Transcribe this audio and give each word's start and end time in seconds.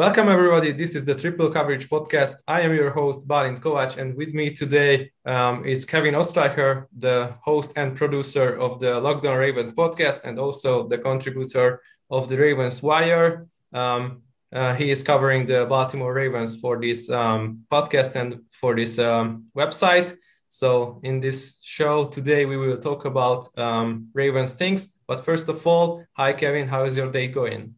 Welcome, 0.00 0.30
everybody. 0.30 0.72
This 0.72 0.94
is 0.94 1.04
the 1.04 1.14
Triple 1.14 1.50
Coverage 1.50 1.90
Podcast. 1.90 2.36
I 2.48 2.62
am 2.62 2.72
your 2.72 2.88
host, 2.88 3.28
Balint 3.28 3.60
Kovac, 3.60 3.98
and 3.98 4.16
with 4.16 4.32
me 4.32 4.48
today 4.48 5.10
um, 5.26 5.62
is 5.66 5.84
Kevin 5.84 6.14
Oestreicher, 6.14 6.86
the 6.96 7.34
host 7.42 7.74
and 7.76 7.94
producer 7.94 8.58
of 8.58 8.80
the 8.80 8.92
Lockdown 8.98 9.32
On 9.32 9.36
Ravens 9.36 9.74
podcast, 9.74 10.24
and 10.24 10.38
also 10.38 10.88
the 10.88 10.96
contributor 10.96 11.82
of 12.08 12.30
the 12.30 12.38
Ravens 12.38 12.82
Wire. 12.82 13.46
Um, 13.74 14.22
uh, 14.50 14.72
he 14.72 14.90
is 14.90 15.02
covering 15.02 15.44
the 15.44 15.66
Baltimore 15.66 16.14
Ravens 16.14 16.58
for 16.58 16.80
this 16.80 17.10
um, 17.10 17.66
podcast 17.70 18.16
and 18.16 18.40
for 18.50 18.74
this 18.74 18.98
um, 18.98 19.48
website. 19.54 20.16
So, 20.48 20.98
in 21.02 21.20
this 21.20 21.60
show 21.62 22.06
today, 22.06 22.46
we 22.46 22.56
will 22.56 22.78
talk 22.78 23.04
about 23.04 23.46
um, 23.58 24.08
Ravens 24.14 24.54
things. 24.54 24.96
But 25.06 25.20
first 25.20 25.50
of 25.50 25.66
all, 25.66 26.02
hi, 26.14 26.32
Kevin. 26.32 26.68
How 26.68 26.84
is 26.84 26.96
your 26.96 27.12
day 27.12 27.28
going? 27.28 27.74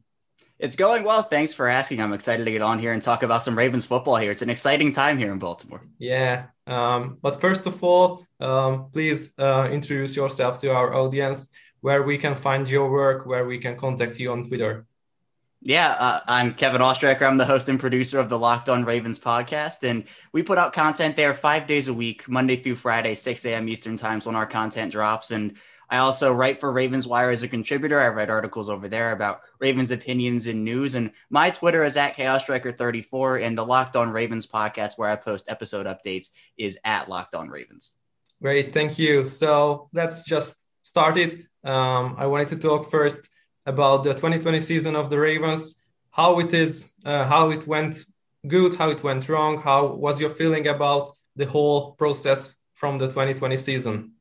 It's 0.62 0.77
going 0.77 1.02
well. 1.02 1.25
Thanks 1.25 1.52
for 1.52 1.66
asking. 1.66 2.01
I'm 2.01 2.12
excited 2.12 2.45
to 2.45 2.52
get 2.52 2.62
on 2.62 2.79
here 2.79 2.93
and 2.93 3.03
talk 3.03 3.25
about 3.25 3.43
some 3.43 3.59
Ravens 3.59 3.84
football 3.84 4.15
here. 4.15 4.30
It's 4.30 4.43
an 4.43 4.48
exciting 4.48 4.93
time 4.93 5.19
here 5.19 5.33
in 5.33 5.41
Baltimore. 5.41 5.83
Yeah. 5.98 6.45
Um, 6.69 7.19
but 7.20 7.41
first 7.41 7.66
of 7.66 7.83
all, 7.83 8.25
um, 8.39 8.87
please 8.93 9.33
uh, 9.41 9.69
introduce 9.73 10.15
yourself 10.15 10.61
to 10.61 10.69
our 10.69 10.95
audience, 10.95 11.48
where 11.80 12.05
we 12.05 12.17
can 12.17 12.37
find 12.37 12.70
your 12.70 12.93
work, 12.93 13.27
where 13.27 13.45
we 13.45 13.59
can 13.59 13.77
contact 13.77 14.20
you 14.20 14.30
on 14.30 14.45
Twitter. 14.45 14.87
Yeah, 15.62 15.91
uh, 15.98 16.20
I'm 16.29 16.55
Kevin 16.55 16.81
Oestreicher. 16.81 17.23
I'm 17.23 17.39
the 17.39 17.45
host 17.45 17.69
and 17.69 17.81
producer 17.81 18.20
of 18.20 18.29
the 18.29 18.39
Locked 18.39 18.69
On 18.69 18.84
Ravens 18.84 19.19
podcast, 19.19 19.83
and 19.83 20.05
we 20.33 20.45
put 20.45 20.59
out 20.59 20.73
content 20.73 21.17
there 21.17 21.34
five 21.34 21.67
days 21.67 21.89
a 21.89 21.95
week, 21.95 22.29
Monday 22.29 22.55
through 22.55 22.77
Friday, 22.77 23.17
6 23.17 23.45
a.m. 23.47 23.69
Eastern 23.69 23.97
times 23.97 24.27
when 24.27 24.36
our 24.36 24.47
content 24.47 24.92
drops. 24.92 25.33
And 25.33 25.56
I 25.93 25.98
also 25.98 26.33
write 26.33 26.59
for 26.59 26.73
Ravens 26.73 27.07
Wire 27.07 27.31
as 27.31 27.43
a 27.43 27.48
contributor. 27.48 28.01
I 28.01 28.09
write 28.09 28.31
articles 28.31 28.71
over 28.71 28.89
there 28.89 29.12
about 29.12 29.43
Ravens 29.61 29.91
opinions 29.91 30.47
and 30.47 30.65
news. 30.65 30.95
And 30.95 31.12
my 31.29 31.51
Twitter 31.51 31.85
is 31.85 31.98
at 31.98 32.17
ChaosStriker34. 32.17 33.45
And 33.45 33.59
the 33.59 33.67
Locked 33.67 33.95
On 33.95 34.09
Ravens 34.09 34.47
podcast, 34.47 34.97
where 34.97 35.11
I 35.11 35.17
post 35.17 35.51
episode 35.51 35.85
updates, 35.85 36.31
is 36.57 36.79
at 36.83 37.11
Locked 37.11 37.35
On 37.35 37.51
Ravens. 37.51 37.93
Great. 38.41 38.73
Thank 38.73 38.98
you. 38.98 39.27
So 39.27 39.91
let's 39.93 40.23
just 40.23 40.67
start 40.81 41.19
it. 41.19 41.35
Um, 41.63 42.17
I 42.17 42.25
wanted 42.25 42.48
to 42.48 42.57
talk 42.57 42.91
first 42.91 43.29
about 43.67 44.03
the 44.03 44.15
2020 44.15 44.61
season 44.61 44.97
of 44.97 45.11
the 45.11 45.20
Ravens, 45.20 45.75
how 46.11 46.39
it 46.39 46.55
is, 46.55 46.93
uh, 47.05 47.27
how 47.27 47.51
it 47.51 47.67
went 47.67 48.03
good, 48.48 48.77
how 48.77 48.89
it 48.89 49.03
went 49.03 49.29
wrong, 49.29 49.61
how 49.61 49.89
was 49.89 50.19
your 50.19 50.31
feeling 50.31 50.69
about 50.69 51.15
the 51.37 51.45
whole 51.45 51.93
process 51.93 52.57
from 52.73 52.97
the 52.97 53.09
2020 53.09 53.59
season? 53.59 54.13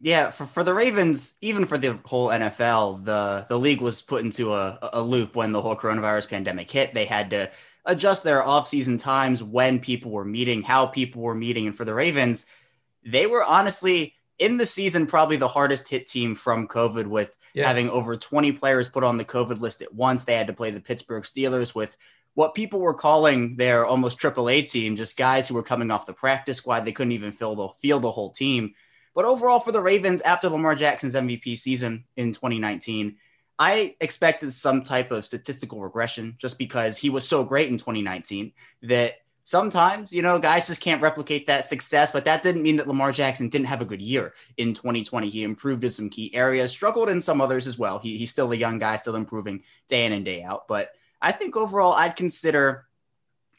Yeah, 0.00 0.30
for, 0.30 0.46
for 0.46 0.62
the 0.62 0.74
Ravens, 0.74 1.34
even 1.40 1.64
for 1.64 1.78
the 1.78 1.98
whole 2.04 2.28
NFL, 2.28 3.04
the 3.04 3.46
the 3.48 3.58
league 3.58 3.80
was 3.80 4.02
put 4.02 4.24
into 4.24 4.52
a, 4.52 4.78
a 4.92 5.02
loop 5.02 5.34
when 5.34 5.52
the 5.52 5.62
whole 5.62 5.76
coronavirus 5.76 6.28
pandemic 6.28 6.70
hit. 6.70 6.92
They 6.92 7.06
had 7.06 7.30
to 7.30 7.50
adjust 7.86 8.22
their 8.22 8.42
offseason 8.42 8.98
times 8.98 9.42
when 9.42 9.80
people 9.80 10.10
were 10.10 10.24
meeting, 10.24 10.62
how 10.62 10.86
people 10.86 11.22
were 11.22 11.34
meeting. 11.34 11.66
And 11.66 11.76
for 11.76 11.84
the 11.84 11.94
Ravens, 11.94 12.44
they 13.04 13.26
were 13.26 13.44
honestly 13.44 14.14
in 14.38 14.58
the 14.58 14.66
season 14.66 15.06
probably 15.06 15.36
the 15.36 15.48
hardest 15.48 15.88
hit 15.88 16.06
team 16.06 16.34
from 16.34 16.68
COVID 16.68 17.06
with 17.06 17.34
yeah. 17.54 17.66
having 17.66 17.88
over 17.88 18.16
20 18.16 18.52
players 18.52 18.88
put 18.88 19.04
on 19.04 19.16
the 19.16 19.24
COVID 19.24 19.60
list 19.60 19.80
at 19.80 19.94
once. 19.94 20.24
They 20.24 20.34
had 20.34 20.48
to 20.48 20.52
play 20.52 20.70
the 20.70 20.80
Pittsburgh 20.80 21.22
Steelers 21.22 21.74
with 21.74 21.96
what 22.34 22.54
people 22.54 22.80
were 22.80 22.92
calling 22.92 23.56
their 23.56 23.86
almost 23.86 24.18
triple 24.18 24.50
A 24.50 24.60
team, 24.60 24.94
just 24.94 25.16
guys 25.16 25.48
who 25.48 25.54
were 25.54 25.62
coming 25.62 25.90
off 25.90 26.04
the 26.04 26.12
practice 26.12 26.58
squad. 26.58 26.80
They 26.80 26.92
couldn't 26.92 27.12
even 27.12 27.32
fill 27.32 27.56
the 27.56 27.68
field 27.80 28.02
the 28.02 28.12
whole 28.12 28.30
team. 28.30 28.74
But 29.16 29.24
overall, 29.24 29.60
for 29.60 29.72
the 29.72 29.80
Ravens, 29.80 30.20
after 30.20 30.50
Lamar 30.50 30.74
Jackson's 30.74 31.14
MVP 31.14 31.58
season 31.58 32.04
in 32.16 32.32
2019, 32.32 33.16
I 33.58 33.96
expected 33.98 34.52
some 34.52 34.82
type 34.82 35.10
of 35.10 35.24
statistical 35.24 35.80
regression 35.80 36.36
just 36.38 36.58
because 36.58 36.98
he 36.98 37.08
was 37.08 37.26
so 37.26 37.42
great 37.42 37.70
in 37.70 37.78
2019 37.78 38.52
that 38.82 39.14
sometimes, 39.44 40.12
you 40.12 40.20
know, 40.20 40.38
guys 40.38 40.66
just 40.66 40.82
can't 40.82 41.00
replicate 41.00 41.46
that 41.46 41.64
success. 41.64 42.10
But 42.10 42.26
that 42.26 42.42
didn't 42.42 42.62
mean 42.62 42.76
that 42.76 42.88
Lamar 42.88 43.10
Jackson 43.10 43.48
didn't 43.48 43.68
have 43.68 43.80
a 43.80 43.86
good 43.86 44.02
year 44.02 44.34
in 44.58 44.74
2020. 44.74 45.30
He 45.30 45.44
improved 45.44 45.82
in 45.82 45.90
some 45.90 46.10
key 46.10 46.34
areas, 46.34 46.70
struggled 46.70 47.08
in 47.08 47.22
some 47.22 47.40
others 47.40 47.66
as 47.66 47.78
well. 47.78 47.98
He, 47.98 48.18
he's 48.18 48.30
still 48.30 48.52
a 48.52 48.56
young 48.56 48.78
guy, 48.78 48.96
still 48.96 49.16
improving 49.16 49.62
day 49.88 50.04
in 50.04 50.12
and 50.12 50.26
day 50.26 50.42
out. 50.42 50.68
But 50.68 50.90
I 51.22 51.32
think 51.32 51.56
overall, 51.56 51.94
I'd 51.94 52.16
consider 52.16 52.85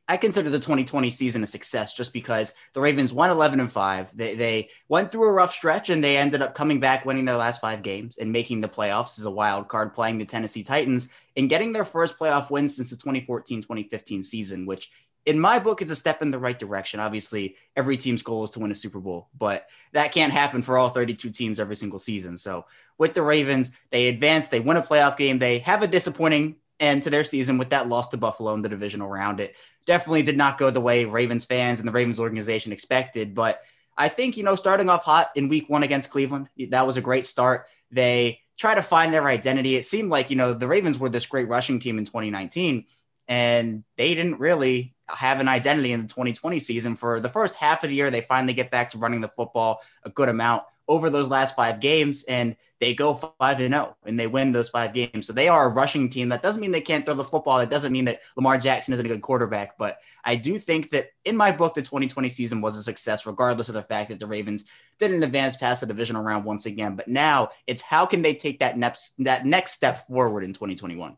I 0.09 0.15
consider 0.15 0.49
the 0.49 0.59
2020 0.59 1.09
season 1.09 1.43
a 1.43 1.47
success 1.47 1.93
just 1.93 2.13
because 2.13 2.53
the 2.73 2.79
Ravens 2.79 3.11
won 3.11 3.29
11 3.29 3.59
and 3.59 3.71
5. 3.71 4.15
They, 4.15 4.35
they 4.35 4.69
went 4.87 5.11
through 5.11 5.27
a 5.27 5.31
rough 5.33 5.53
stretch 5.53 5.89
and 5.89 6.01
they 6.01 6.15
ended 6.15 6.41
up 6.41 6.55
coming 6.55 6.79
back, 6.79 7.05
winning 7.05 7.25
their 7.25 7.35
last 7.35 7.59
five 7.59 7.81
games 7.81 8.17
and 8.17 8.31
making 8.31 8.61
the 8.61 8.69
playoffs 8.69 9.19
as 9.19 9.25
a 9.25 9.31
wild 9.31 9.67
card, 9.67 9.93
playing 9.93 10.17
the 10.17 10.25
Tennessee 10.25 10.63
Titans 10.63 11.09
and 11.35 11.49
getting 11.49 11.73
their 11.73 11.83
first 11.83 12.17
playoff 12.17 12.49
win 12.49 12.69
since 12.69 12.89
the 12.89 12.95
2014 12.95 13.61
2015 13.61 14.23
season, 14.23 14.65
which 14.65 14.89
in 15.25 15.37
my 15.37 15.59
book 15.59 15.81
is 15.81 15.91
a 15.91 15.95
step 15.95 16.21
in 16.21 16.31
the 16.31 16.39
right 16.39 16.57
direction. 16.57 17.01
Obviously, 17.01 17.57
every 17.75 17.97
team's 17.97 18.23
goal 18.23 18.45
is 18.45 18.51
to 18.51 18.59
win 18.59 18.71
a 18.71 18.75
Super 18.75 18.99
Bowl, 18.99 19.27
but 19.37 19.67
that 19.91 20.13
can't 20.13 20.31
happen 20.31 20.61
for 20.61 20.77
all 20.77 20.87
32 20.87 21.31
teams 21.31 21.59
every 21.59 21.75
single 21.75 21.99
season. 21.99 22.37
So 22.37 22.65
with 22.97 23.13
the 23.13 23.21
Ravens, 23.21 23.71
they 23.89 24.07
advance, 24.07 24.47
they 24.47 24.61
win 24.61 24.77
a 24.77 24.81
playoff 24.81 25.17
game, 25.17 25.37
they 25.37 25.59
have 25.59 25.83
a 25.83 25.87
disappointing 25.87 26.55
end 26.79 27.03
to 27.03 27.09
their 27.09 27.23
season 27.23 27.57
with 27.57 27.71
that 27.71 27.89
loss 27.89 28.09
to 28.09 28.17
Buffalo 28.17 28.53
in 28.53 28.61
the 28.61 28.69
divisional 28.69 29.09
round. 29.09 29.39
It 29.39 29.55
definitely 29.85 30.23
did 30.23 30.37
not 30.37 30.57
go 30.57 30.69
the 30.69 30.81
way 30.81 31.05
Ravens 31.05 31.45
fans 31.45 31.79
and 31.79 31.87
the 31.87 31.91
Ravens 31.91 32.19
organization 32.19 32.71
expected. 32.71 33.33
But 33.33 33.61
I 33.97 34.09
think, 34.09 34.37
you 34.37 34.43
know, 34.43 34.55
starting 34.55 34.89
off 34.89 35.03
hot 35.03 35.31
in 35.35 35.49
week 35.49 35.69
one 35.69 35.83
against 35.83 36.11
Cleveland, 36.11 36.49
that 36.69 36.85
was 36.85 36.97
a 36.97 37.01
great 37.01 37.25
start. 37.25 37.67
They 37.89 38.41
try 38.57 38.75
to 38.75 38.83
find 38.83 39.13
their 39.13 39.25
identity. 39.25 39.75
It 39.75 39.85
seemed 39.85 40.09
like, 40.09 40.29
you 40.29 40.35
know, 40.35 40.53
the 40.53 40.67
Ravens 40.67 40.99
were 40.99 41.09
this 41.09 41.25
great 41.25 41.47
rushing 41.47 41.79
team 41.79 41.97
in 41.97 42.05
2019, 42.05 42.85
and 43.27 43.83
they 43.97 44.13
didn't 44.13 44.39
really 44.39 44.95
have 45.07 45.39
an 45.39 45.47
identity 45.47 45.93
in 45.93 46.01
the 46.01 46.07
2020 46.07 46.59
season. 46.59 46.95
For 46.95 47.19
the 47.19 47.29
first 47.29 47.55
half 47.55 47.83
of 47.83 47.89
the 47.89 47.95
year, 47.95 48.11
they 48.11 48.21
finally 48.21 48.53
get 48.53 48.71
back 48.71 48.91
to 48.91 48.97
running 48.97 49.21
the 49.21 49.29
football 49.29 49.81
a 50.03 50.09
good 50.09 50.29
amount 50.29 50.63
over 50.87 51.09
those 51.09 51.27
last 51.27 51.55
five 51.55 51.79
games 51.79 52.23
and 52.23 52.55
they 52.79 52.93
go 52.93 53.15
five 53.15 53.59
and 53.59 53.73
zero 53.73 53.89
oh, 53.89 54.07
and 54.07 54.19
they 54.19 54.27
win 54.27 54.51
those 54.51 54.69
five 54.69 54.93
games. 54.93 55.25
So 55.25 55.33
they 55.33 55.47
are 55.47 55.65
a 55.65 55.73
rushing 55.73 56.09
team. 56.09 56.29
That 56.29 56.43
doesn't 56.43 56.61
mean 56.61 56.71
they 56.71 56.81
can't 56.81 57.05
throw 57.05 57.15
the 57.15 57.23
football. 57.23 57.59
It 57.59 57.69
doesn't 57.69 57.91
mean 57.91 58.05
that 58.05 58.21
Lamar 58.35 58.57
Jackson 58.57 58.93
isn't 58.93 59.05
a 59.05 59.09
good 59.09 59.21
quarterback. 59.21 59.77
But 59.77 59.99
I 60.23 60.35
do 60.35 60.59
think 60.59 60.91
that 60.91 61.09
in 61.25 61.35
my 61.35 61.51
book, 61.51 61.73
the 61.73 61.81
2020 61.81 62.29
season 62.29 62.61
was 62.61 62.77
a 62.77 62.83
success, 62.83 63.25
regardless 63.25 63.69
of 63.69 63.75
the 63.75 63.81
fact 63.81 64.09
that 64.09 64.19
the 64.19 64.27
Ravens 64.27 64.65
didn't 64.99 65.23
advance 65.23 65.55
past 65.55 65.81
the 65.81 65.87
divisional 65.87 66.23
round 66.23 66.45
once 66.45 66.65
again. 66.67 66.95
But 66.95 67.07
now 67.07 67.49
it's 67.65 67.81
how 67.81 68.05
can 68.05 68.21
they 68.21 68.35
take 68.35 68.59
that 68.59 68.77
next 68.77 69.13
that 69.23 69.45
next 69.45 69.71
step 69.71 70.07
forward 70.07 70.43
in 70.43 70.53
2021 70.53 71.17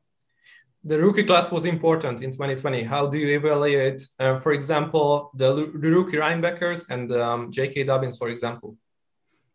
the 0.85 0.97
rookie 0.97 1.23
class 1.23 1.51
was 1.51 1.65
important 1.65 2.21
in 2.21 2.31
2020. 2.31 2.83
How 2.83 3.05
do 3.05 3.17
you 3.17 3.35
evaluate, 3.37 4.07
uh, 4.17 4.37
for 4.37 4.53
example, 4.53 5.29
the, 5.33 5.69
the 5.75 5.89
rookie 5.91 6.15
linebackers 6.15 6.89
and 6.89 7.11
um, 7.11 7.51
J.K. 7.51 7.83
Dobbins, 7.83 8.17
for 8.17 8.29
example? 8.29 8.77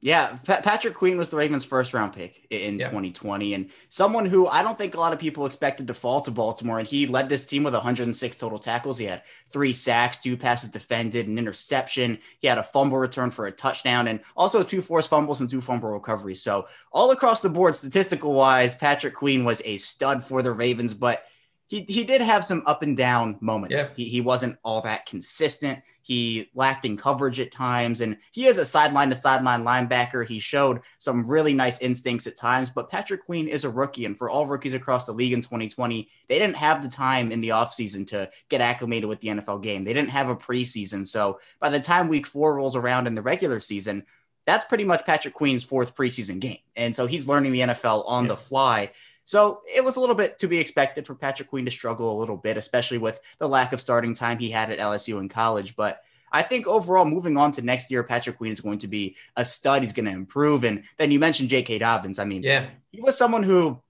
Yeah, 0.05 0.37
Patrick 0.45 0.93
Queen 0.93 1.17
was 1.17 1.31
the 1.31 1.39
Ravens' 1.39 1.65
first 1.65 1.95
round 1.95 2.13
pick 2.13 2.47
in 2.51 2.79
yeah. 2.79 2.89
2020, 2.89 3.55
and 3.55 3.71
someone 3.89 4.27
who 4.27 4.47
I 4.47 4.63
don't 4.63 4.77
think 4.77 4.95
a 4.95 5.01
lot 5.01 5.15
of 5.15 5.19
people 5.19 5.47
expected 5.47 5.87
to 5.87 5.95
fall 5.95 6.21
to 6.21 6.31
Baltimore. 6.31 6.79
And 6.79 6.87
he 6.87 7.07
led 7.07 7.31
this 7.31 7.47
team 7.47 7.63
with 7.63 7.73
106 7.73 8.37
total 8.37 8.59
tackles. 8.59 8.99
He 8.99 9.07
had 9.07 9.23
three 9.51 9.73
sacks, 9.73 10.19
two 10.19 10.37
passes 10.37 10.69
defended, 10.69 11.27
an 11.27 11.39
interception. 11.39 12.19
He 12.39 12.47
had 12.47 12.59
a 12.59 12.63
fumble 12.63 12.99
return 12.99 13.31
for 13.31 13.47
a 13.47 13.51
touchdown, 13.51 14.07
and 14.09 14.21
also 14.37 14.63
two 14.63 14.83
forced 14.83 15.09
fumbles 15.09 15.41
and 15.41 15.49
two 15.49 15.63
fumble 15.63 15.89
recoveries. 15.89 16.43
So 16.43 16.69
all 16.93 17.11
across 17.11 17.41
the 17.41 17.49
board, 17.49 17.75
statistical 17.75 18.35
wise, 18.35 18.75
Patrick 18.75 19.15
Queen 19.15 19.43
was 19.43 19.63
a 19.65 19.79
stud 19.79 20.23
for 20.23 20.43
the 20.43 20.53
Ravens, 20.53 20.93
but 20.93 21.25
he, 21.75 21.85
he 21.89 22.05
did 22.05 22.21
have 22.21 22.45
some 22.45 22.63
up 22.67 22.83
and 22.83 22.97
down 22.97 23.37
moments. 23.41 23.77
Yeah. 23.77 23.89
He, 23.97 24.05
he 24.05 24.21
wasn't 24.21 24.59
all 24.63 24.81
that 24.83 25.07
consistent. 25.07 25.81
He 26.03 26.49
lacked 26.55 26.85
in 26.85 26.97
coverage 26.97 27.41
at 27.41 27.51
times, 27.51 28.01
and 28.01 28.19
he 28.31 28.47
is 28.47 28.59
a 28.59 28.65
sideline 28.65 29.11
to 29.11 29.17
sideline 29.17 29.65
linebacker. 29.65 30.25
He 30.25 30.39
showed 30.39 30.83
some 31.01 31.29
really 31.29 31.53
nice 31.53 31.81
instincts 31.81 32.29
at 32.29 32.37
times, 32.37 32.71
but 32.71 32.91
Patrick 32.91 33.25
Queen 33.27 33.49
is 33.49 33.65
a 33.65 33.71
rookie, 33.71 34.05
and 34.05 34.17
for 34.17 34.31
all 34.31 34.47
rookies 34.47 34.75
across 34.75 35.07
the 35.07 35.13
league 35.13 35.33
in 35.33 35.41
2020, 35.41 36.09
they 36.29 36.39
didn't 36.39 36.57
have 36.57 36.81
the 36.81 36.89
time 36.89 37.33
in 37.33 37.41
the 37.41 37.49
offseason 37.49 38.07
to 38.09 38.31
get 38.51 38.61
acclimated 38.61 39.09
with 39.09 39.21
the 39.21 39.29
NFL 39.29 39.61
game. 39.61 39.83
They 39.83 39.95
didn't 39.95 40.11
have 40.11 40.29
a 40.29 40.37
preseason. 40.37 41.05
So 41.05 41.41
by 41.59 41.71
the 41.71 41.81
time 41.81 42.07
week 42.07 42.29
four 42.29 42.55
rolls 42.55 42.77
around 42.77 43.09
in 43.09 43.17
the 43.17 43.23
regular 43.23 43.59
season, 43.59 44.05
that's 44.47 44.65
pretty 44.67 44.85
much 44.85 45.07
Patrick 45.07 45.35
Queen's 45.35 45.65
fourth 45.65 45.97
preseason 45.97 46.39
game. 46.39 46.59
And 46.77 46.95
so 46.95 47.07
he's 47.07 47.27
learning 47.27 47.53
the 47.53 47.61
NFL 47.61 48.05
on 48.07 48.25
yeah. 48.25 48.29
the 48.29 48.37
fly. 48.37 48.91
So 49.25 49.61
it 49.75 49.85
was 49.85 49.97
a 49.97 50.01
little 50.01 50.15
bit 50.15 50.39
to 50.41 50.49
be 50.49 50.59
expected 50.59 51.07
for 51.07 51.15
Patrick 51.15 51.49
Queen 51.49 51.65
to 51.65 51.71
struggle 51.71 52.17
a 52.17 52.21
little 52.21 52.37
bit, 52.37 52.57
especially 52.57 52.99
with 52.99 53.21
the 53.39 53.49
lack 53.49 53.73
of 53.73 53.81
starting 53.81 54.15
time 54.15 54.39
he 54.39 54.51
had 54.51 54.71
at 54.71 54.79
LSU 54.79 55.19
in 55.21 55.29
college. 55.29 55.77
But 55.77 56.03
I 56.31 56.43
think 56.43 56.67
overall, 56.67 57.05
moving 57.05 57.37
on 57.37 57.53
to 57.53 57.63
next 57.63 57.91
year, 57.91 58.03
Patrick 58.03 58.39
Queen 58.39 58.53
is 58.53 58.61
going 58.61 58.81
to 58.81 58.89
be 58.89 59.17
a 59.37 59.45
stud. 59.45 59.83
He's 59.83 59.93
going 59.93 60.07
to 60.07 60.13
improve. 60.13 60.65
And 60.65 60.83
then 60.99 61.11
you 61.11 61.19
mentioned 61.19 61.49
J.K. 61.49 61.79
Dobbins. 61.79 62.19
I 62.19 62.25
mean, 62.25 62.43
yeah, 62.43 62.67
he 62.91 63.01
was 63.01 63.17
someone 63.17 63.45
who 63.45 63.81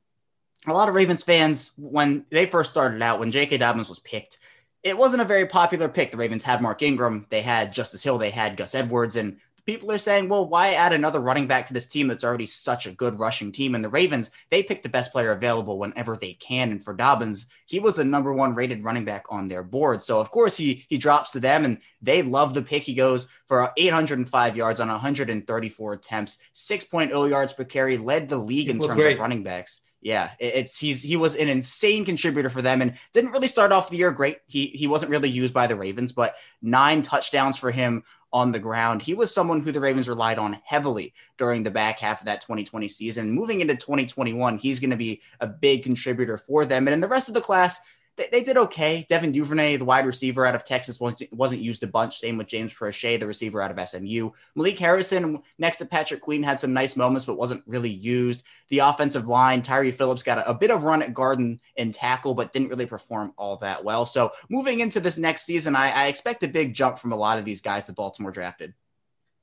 a 0.66 0.72
lot 0.72 0.88
of 0.88 0.94
Ravens 0.94 1.22
fans, 1.22 1.72
when 1.76 2.26
they 2.30 2.46
first 2.46 2.70
started 2.70 3.02
out, 3.02 3.18
when 3.18 3.32
J.K. 3.32 3.58
Dobbins 3.58 3.88
was 3.88 3.98
picked, 3.98 4.38
it 4.82 4.96
wasn't 4.96 5.22
a 5.22 5.26
very 5.26 5.46
popular 5.46 5.88
pick. 5.88 6.10
The 6.10 6.16
Ravens 6.16 6.44
had 6.44 6.62
Mark 6.62 6.82
Ingram, 6.82 7.26
they 7.30 7.40
had 7.40 7.72
Justice 7.72 8.02
Hill, 8.02 8.18
they 8.18 8.30
had 8.30 8.56
Gus 8.56 8.74
Edwards, 8.74 9.16
and 9.16 9.38
people 9.66 9.90
are 9.90 9.98
saying, 9.98 10.28
well, 10.28 10.46
why 10.46 10.74
add 10.74 10.92
another 10.92 11.20
running 11.20 11.46
back 11.46 11.66
to 11.66 11.74
this 11.74 11.86
team 11.86 12.08
that's 12.08 12.24
already 12.24 12.46
such 12.46 12.86
a 12.86 12.92
good 12.92 13.18
rushing 13.18 13.52
team? 13.52 13.74
And 13.74 13.84
the 13.84 13.88
Ravens, 13.88 14.30
they 14.50 14.62
pick 14.62 14.82
the 14.82 14.88
best 14.88 15.12
player 15.12 15.32
available 15.32 15.78
whenever 15.78 16.16
they 16.16 16.34
can. 16.34 16.70
And 16.70 16.82
for 16.82 16.94
Dobbins, 16.94 17.46
he 17.66 17.80
was 17.80 17.96
the 17.96 18.04
number 18.04 18.32
one 18.32 18.54
rated 18.54 18.84
running 18.84 19.04
back 19.04 19.24
on 19.30 19.48
their 19.48 19.62
board. 19.62 20.02
So 20.02 20.20
of 20.20 20.30
course 20.30 20.56
he 20.56 20.84
he 20.88 20.98
drops 20.98 21.32
to 21.32 21.40
them 21.40 21.64
and 21.64 21.78
they 22.02 22.22
love 22.22 22.54
the 22.54 22.62
pick. 22.62 22.82
He 22.82 22.94
goes 22.94 23.26
for 23.46 23.72
805 23.76 24.56
yards 24.56 24.80
on 24.80 24.88
134 24.88 25.92
attempts, 25.92 26.38
6.0 26.54 27.30
yards 27.30 27.52
per 27.52 27.64
carry, 27.64 27.98
led 27.98 28.28
the 28.28 28.38
league 28.38 28.70
in 28.70 28.78
terms 28.78 28.94
great. 28.94 29.14
of 29.14 29.20
running 29.20 29.42
backs 29.42 29.80
yeah, 30.04 30.32
it's 30.38 30.78
he's 30.78 31.02
he 31.02 31.16
was 31.16 31.34
an 31.34 31.48
insane 31.48 32.04
contributor 32.04 32.50
for 32.50 32.60
them 32.60 32.82
and 32.82 32.92
didn't 33.14 33.30
really 33.30 33.48
start 33.48 33.72
off 33.72 33.88
the 33.88 33.96
year 33.96 34.12
great. 34.12 34.36
He 34.46 34.66
he 34.66 34.86
wasn't 34.86 35.10
really 35.10 35.30
used 35.30 35.54
by 35.54 35.66
the 35.66 35.76
Ravens, 35.76 36.12
but 36.12 36.36
nine 36.60 37.00
touchdowns 37.00 37.56
for 37.56 37.70
him 37.70 38.04
on 38.34 38.50
the 38.50 38.58
ground. 38.58 39.00
He 39.00 39.14
was 39.14 39.32
someone 39.32 39.62
who 39.62 39.70
the 39.70 39.78
Ravens 39.78 40.08
relied 40.08 40.40
on 40.40 40.60
heavily 40.64 41.14
during 41.38 41.62
the 41.62 41.70
back 41.70 42.00
half 42.00 42.20
of 42.20 42.26
that 42.26 42.40
2020 42.40 42.88
season. 42.88 43.30
Moving 43.30 43.60
into 43.60 43.76
2021, 43.76 44.58
he's 44.58 44.80
going 44.80 44.90
to 44.90 44.96
be 44.96 45.22
a 45.38 45.46
big 45.46 45.84
contributor 45.84 46.36
for 46.36 46.64
them. 46.64 46.88
And 46.88 46.94
in 46.94 47.00
the 47.00 47.06
rest 47.06 47.28
of 47.28 47.34
the 47.34 47.40
class, 47.40 47.78
they, 48.16 48.28
they, 48.30 48.42
did 48.42 48.56
okay. 48.56 49.06
Devin 49.08 49.32
Duvernay, 49.32 49.76
the 49.76 49.84
wide 49.84 50.06
receiver 50.06 50.46
out 50.46 50.54
of 50.54 50.64
Texas, 50.64 51.00
wasn't, 51.00 51.32
wasn't 51.32 51.62
used 51.62 51.82
a 51.82 51.86
bunch. 51.86 52.18
Same 52.18 52.38
with 52.38 52.46
James 52.46 52.72
Proche, 52.72 53.18
the 53.18 53.26
receiver 53.26 53.60
out 53.60 53.76
of 53.76 53.88
SMU. 53.88 54.30
Malik 54.54 54.78
Harrison, 54.78 55.40
next 55.58 55.78
to 55.78 55.86
Patrick 55.86 56.20
Queen, 56.20 56.42
had 56.42 56.60
some 56.60 56.72
nice 56.72 56.96
moments, 56.96 57.24
but 57.24 57.38
wasn't 57.38 57.64
really 57.66 57.90
used. 57.90 58.44
The 58.70 58.80
offensive 58.80 59.26
line, 59.26 59.62
Tyree 59.62 59.90
Phillips 59.90 60.22
got 60.22 60.38
a, 60.38 60.50
a 60.50 60.54
bit 60.54 60.70
of 60.70 60.84
run 60.84 61.02
at 61.02 61.14
garden 61.14 61.60
and 61.76 61.94
tackle, 61.94 62.34
but 62.34 62.52
didn't 62.52 62.68
really 62.68 62.86
perform 62.86 63.32
all 63.36 63.56
that 63.58 63.84
well. 63.84 64.06
So 64.06 64.30
moving 64.48 64.80
into 64.80 65.00
this 65.00 65.18
next 65.18 65.42
season, 65.42 65.74
I, 65.74 65.90
I 65.90 66.06
expect 66.06 66.42
a 66.44 66.48
big 66.48 66.74
jump 66.74 66.98
from 66.98 67.12
a 67.12 67.16
lot 67.16 67.38
of 67.38 67.44
these 67.44 67.60
guys 67.60 67.86
that 67.86 67.96
Baltimore 67.96 68.30
drafted. 68.32 68.74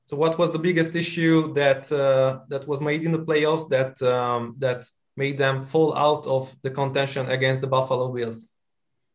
So, 0.04 0.16
what 0.16 0.36
was 0.38 0.50
the 0.50 0.58
biggest 0.58 0.96
issue 0.96 1.52
that 1.54 1.90
uh, 1.92 2.40
that 2.48 2.66
was 2.66 2.80
made 2.80 3.04
in 3.04 3.12
the 3.12 3.20
playoffs 3.20 3.68
that 3.68 4.02
um, 4.02 4.56
that 4.58 4.84
made 5.16 5.38
them 5.38 5.62
fall 5.62 5.96
out 5.96 6.26
of 6.26 6.54
the 6.62 6.70
contention 6.70 7.26
against 7.26 7.60
the 7.60 7.68
Buffalo 7.68 8.12
Bills? 8.12 8.51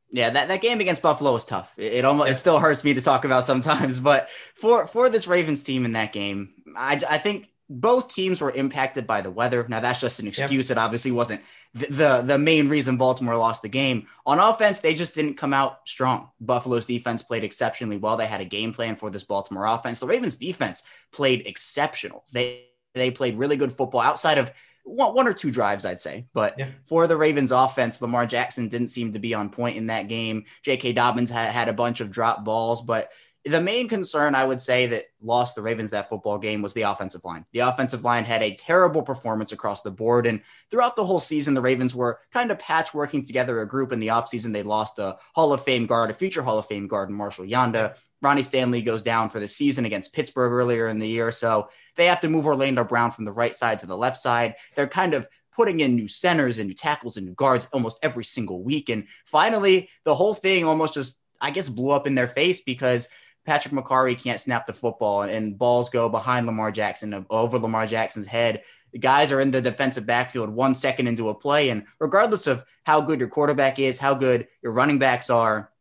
Yeah, 0.09 0.29
that, 0.29 0.47
that 0.47 0.61
game 0.61 0.79
against 0.79 1.01
Buffalo 1.01 1.33
was 1.33 1.45
tough. 1.45 1.73
It, 1.77 1.93
it 1.93 2.05
almost 2.05 2.27
yeah. 2.27 2.31
it 2.31 2.35
still 2.35 2.59
hurts 2.59 2.83
me 2.83 2.93
to 2.93 3.01
talk 3.01 3.25
about 3.25 3.45
sometimes, 3.45 3.99
but 3.99 4.29
for 4.55 4.87
for 4.87 5.09
this 5.09 5.27
Ravens 5.27 5.63
team 5.63 5.85
in 5.85 5.93
that 5.93 6.13
game, 6.13 6.53
I, 6.75 7.01
I 7.09 7.17
think 7.17 7.49
both 7.69 8.13
teams 8.13 8.39
were 8.39 8.51
impacted 8.51 9.05
by 9.05 9.21
the 9.21 9.31
weather. 9.31 9.65
Now 9.67 9.81
that's 9.81 9.99
just 9.99 10.19
an 10.19 10.27
excuse. 10.27 10.69
Yep. 10.69 10.77
It 10.77 10.79
obviously 10.79 11.11
wasn't 11.11 11.41
the, 11.73 11.87
the, 11.87 12.21
the 12.21 12.37
main 12.37 12.69
reason 12.69 12.97
Baltimore 12.97 13.35
lost 13.35 13.61
the 13.61 13.69
game. 13.69 14.07
On 14.25 14.39
offense, 14.39 14.79
they 14.79 14.93
just 14.93 15.13
didn't 15.13 15.35
come 15.35 15.53
out 15.53 15.79
strong. 15.85 16.29
Buffalo's 16.39 16.85
defense 16.85 17.21
played 17.21 17.43
exceptionally 17.43 17.97
well. 17.97 18.15
They 18.15 18.25
had 18.25 18.41
a 18.41 18.45
game 18.45 18.71
plan 18.71 18.95
for 18.95 19.09
this 19.09 19.25
Baltimore 19.25 19.65
offense. 19.65 19.99
The 19.99 20.07
Ravens 20.07 20.37
defense 20.37 20.83
played 21.11 21.45
exceptional. 21.45 22.23
They 22.31 22.67
they 22.93 23.11
played 23.11 23.37
really 23.37 23.57
good 23.57 23.73
football 23.73 24.01
outside 24.01 24.37
of 24.37 24.51
one, 24.87 25.13
one 25.13 25.27
or 25.27 25.33
two 25.33 25.51
drives, 25.51 25.85
I'd 25.85 25.99
say. 25.99 26.25
But 26.33 26.55
yeah. 26.57 26.69
for 26.85 27.07
the 27.07 27.17
Ravens 27.17 27.51
offense, 27.51 28.01
Lamar 28.01 28.25
Jackson 28.25 28.69
didn't 28.69 28.87
seem 28.87 29.11
to 29.13 29.19
be 29.19 29.33
on 29.33 29.49
point 29.49 29.77
in 29.77 29.87
that 29.87 30.07
game. 30.07 30.45
J.K. 30.63 30.93
Dobbins 30.93 31.29
had, 31.29 31.51
had 31.51 31.67
a 31.67 31.73
bunch 31.73 31.99
of 31.99 32.11
drop 32.11 32.45
balls, 32.45 32.81
but 32.81 33.11
the 33.47 33.61
main 33.61 33.87
concern 33.87 34.35
I 34.35 34.45
would 34.45 34.61
say 34.61 34.87
that 34.87 35.05
lost 35.21 35.55
the 35.55 35.61
Ravens 35.61 35.89
that 35.91 36.09
football 36.09 36.37
game 36.37 36.61
was 36.61 36.73
the 36.73 36.83
offensive 36.83 37.23
line. 37.25 37.45
The 37.51 37.59
offensive 37.59 38.03
line 38.03 38.23
had 38.23 38.43
a 38.43 38.55
terrible 38.55 39.01
performance 39.01 39.51
across 39.51 39.81
the 39.81 39.91
board. 39.91 40.27
And 40.27 40.41
throughout 40.69 40.95
the 40.95 41.05
whole 41.05 41.19
season, 41.19 41.53
the 41.53 41.61
Ravens 41.61 41.95
were 41.95 42.19
kind 42.31 42.51
of 42.51 42.57
patchworking 42.57 43.25
together 43.25 43.61
a 43.61 43.67
group. 43.67 43.91
In 43.91 43.99
the 43.99 44.07
offseason, 44.07 44.53
they 44.53 44.63
lost 44.63 44.99
a 44.99 45.17
Hall 45.35 45.53
of 45.53 45.63
Fame 45.63 45.85
guard, 45.85 46.11
a 46.11 46.13
future 46.13 46.43
Hall 46.43 46.59
of 46.59 46.65
Fame 46.65 46.87
guard, 46.87 47.09
Marshall 47.09 47.45
Yanda. 47.45 47.97
Ronnie 48.21 48.43
Stanley 48.43 48.81
goes 48.81 49.03
down 49.03 49.29
for 49.29 49.39
the 49.39 49.47
season 49.47 49.85
against 49.85 50.13
Pittsburgh 50.13 50.51
earlier 50.51 50.87
in 50.87 50.99
the 50.99 51.07
year. 51.07 51.31
So 51.31 51.69
they 51.95 52.05
have 52.05 52.21
to 52.21 52.29
move 52.29 52.45
Orlando 52.45 52.83
Brown 52.83 53.11
from 53.11 53.25
the 53.25 53.31
right 53.31 53.55
side 53.55 53.79
to 53.79 53.85
the 53.85 53.97
left 53.97 54.17
side. 54.17 54.55
They're 54.75 54.87
kind 54.87 55.13
of 55.13 55.27
putting 55.57 55.79
in 55.79 55.95
new 55.95 56.07
centers 56.07 56.59
and 56.59 56.67
new 56.67 56.75
tackles 56.75 57.17
and 57.17 57.25
new 57.25 57.33
guards 57.33 57.67
almost 57.73 57.99
every 58.03 58.23
single 58.23 58.61
week. 58.61 58.89
And 58.89 59.07
finally, 59.25 59.89
the 60.03 60.15
whole 60.15 60.35
thing 60.35 60.63
almost 60.63 60.93
just, 60.93 61.17
I 61.41 61.49
guess, 61.49 61.67
blew 61.67 61.89
up 61.89 62.05
in 62.05 62.13
their 62.13 62.27
face 62.27 62.61
because 62.61 63.07
Patrick 63.47 63.73
Mekari 63.73 64.21
can't 64.21 64.41
snap 64.41 64.67
the 64.67 64.73
football 64.73 65.21
and, 65.21 65.31
and 65.31 65.57
balls 65.57 65.89
go 65.89 66.09
behind 66.09 66.45
Lamar 66.45 66.69
Jackson 66.69 67.25
over 67.29 67.57
Lamar 67.57 67.87
Jackson's 67.87 68.27
head. 68.27 68.61
The 68.91 68.99
guys 68.99 69.31
are 69.31 69.39
in 69.39 69.51
the 69.51 69.61
defensive 69.61 70.05
backfield 70.05 70.49
one 70.49 70.75
second 70.75 71.07
into 71.07 71.29
a 71.29 71.33
play. 71.33 71.69
And 71.69 71.85
regardless 71.97 72.45
of 72.45 72.65
how 72.83 72.99
good 72.99 73.21
your 73.21 73.29
quarterback 73.29 73.79
is, 73.79 73.99
how 73.99 74.15
good 74.15 74.49
your 74.61 74.73
running 74.73 74.99
backs 74.99 75.29
are, 75.29 75.71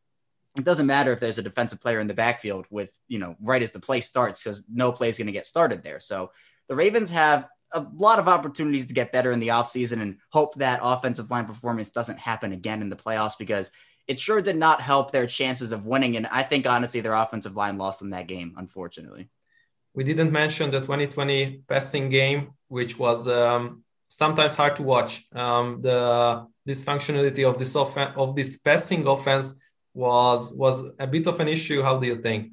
it 0.56 0.64
doesn't 0.64 0.86
matter 0.86 1.12
if 1.12 1.18
there's 1.18 1.38
a 1.38 1.42
defensive 1.42 1.80
player 1.80 1.98
in 1.98 2.06
the 2.06 2.14
backfield 2.14 2.66
with, 2.70 2.92
you 3.08 3.18
know, 3.18 3.34
right 3.40 3.62
as 3.62 3.72
the 3.72 3.80
play 3.80 4.00
starts, 4.00 4.42
because 4.42 4.64
no 4.72 4.92
play 4.92 5.08
is 5.08 5.19
going 5.19 5.26
to 5.26 5.32
get 5.32 5.44
started 5.44 5.82
there. 5.82 5.98
So 5.98 6.30
the 6.69 6.76
Ravens 6.76 7.10
have 7.10 7.48
a 7.72 7.84
lot 7.96 8.20
of 8.20 8.28
opportunities 8.28 8.86
to 8.86 8.94
get 8.94 9.12
better 9.12 9.32
in 9.32 9.40
the 9.40 9.48
offseason 9.48 10.00
and 10.00 10.19
hope 10.30 10.54
that 10.54 10.80
offensive 10.82 11.32
line 11.32 11.46
performance 11.46 11.90
doesn't 11.90 12.20
happen 12.20 12.52
again 12.52 12.80
in 12.80 12.90
the 12.90 12.96
playoffs 12.96 13.36
because 13.36 13.72
it 14.08 14.19
sure 14.19 14.41
did 14.41 14.56
not 14.56 14.81
help 14.81 15.11
their 15.11 15.26
chances 15.26 15.73
of 15.73 15.87
winning. 15.87 16.17
And 16.17 16.26
I 16.29 16.43
think 16.43 16.67
honestly, 16.67 17.00
their 17.00 17.14
offensive 17.14 17.56
line 17.56 17.79
lost 17.79 18.03
in 18.03 18.11
that 18.11 18.26
game, 18.26 18.55
unfortunately. 18.56 19.29
We 19.94 20.05
didn't 20.05 20.31
mention 20.31 20.70
the 20.70 20.81
2020 20.81 21.62
passing 21.69 22.11
game, 22.11 22.53
which 22.69 22.99
was 22.99 23.26
um, 23.29 23.82
sometimes 24.08 24.55
hard 24.55 24.76
to 24.76 24.82
watch. 24.82 25.25
Um, 25.35 25.81
the 25.81 26.47
dysfunctionality 26.69 27.49
of 27.49 27.58
this 27.58 27.75
of 27.76 28.37
this 28.37 28.56
passing 28.56 29.06
offense 29.06 29.58
was 29.94 30.53
was 30.53 30.85
a 30.99 31.06
bit 31.06 31.26
of 31.26 31.41
an 31.41 31.49
issue. 31.49 31.82
How 31.82 31.99
do 31.99 32.06
you 32.06 32.17
think? 32.17 32.53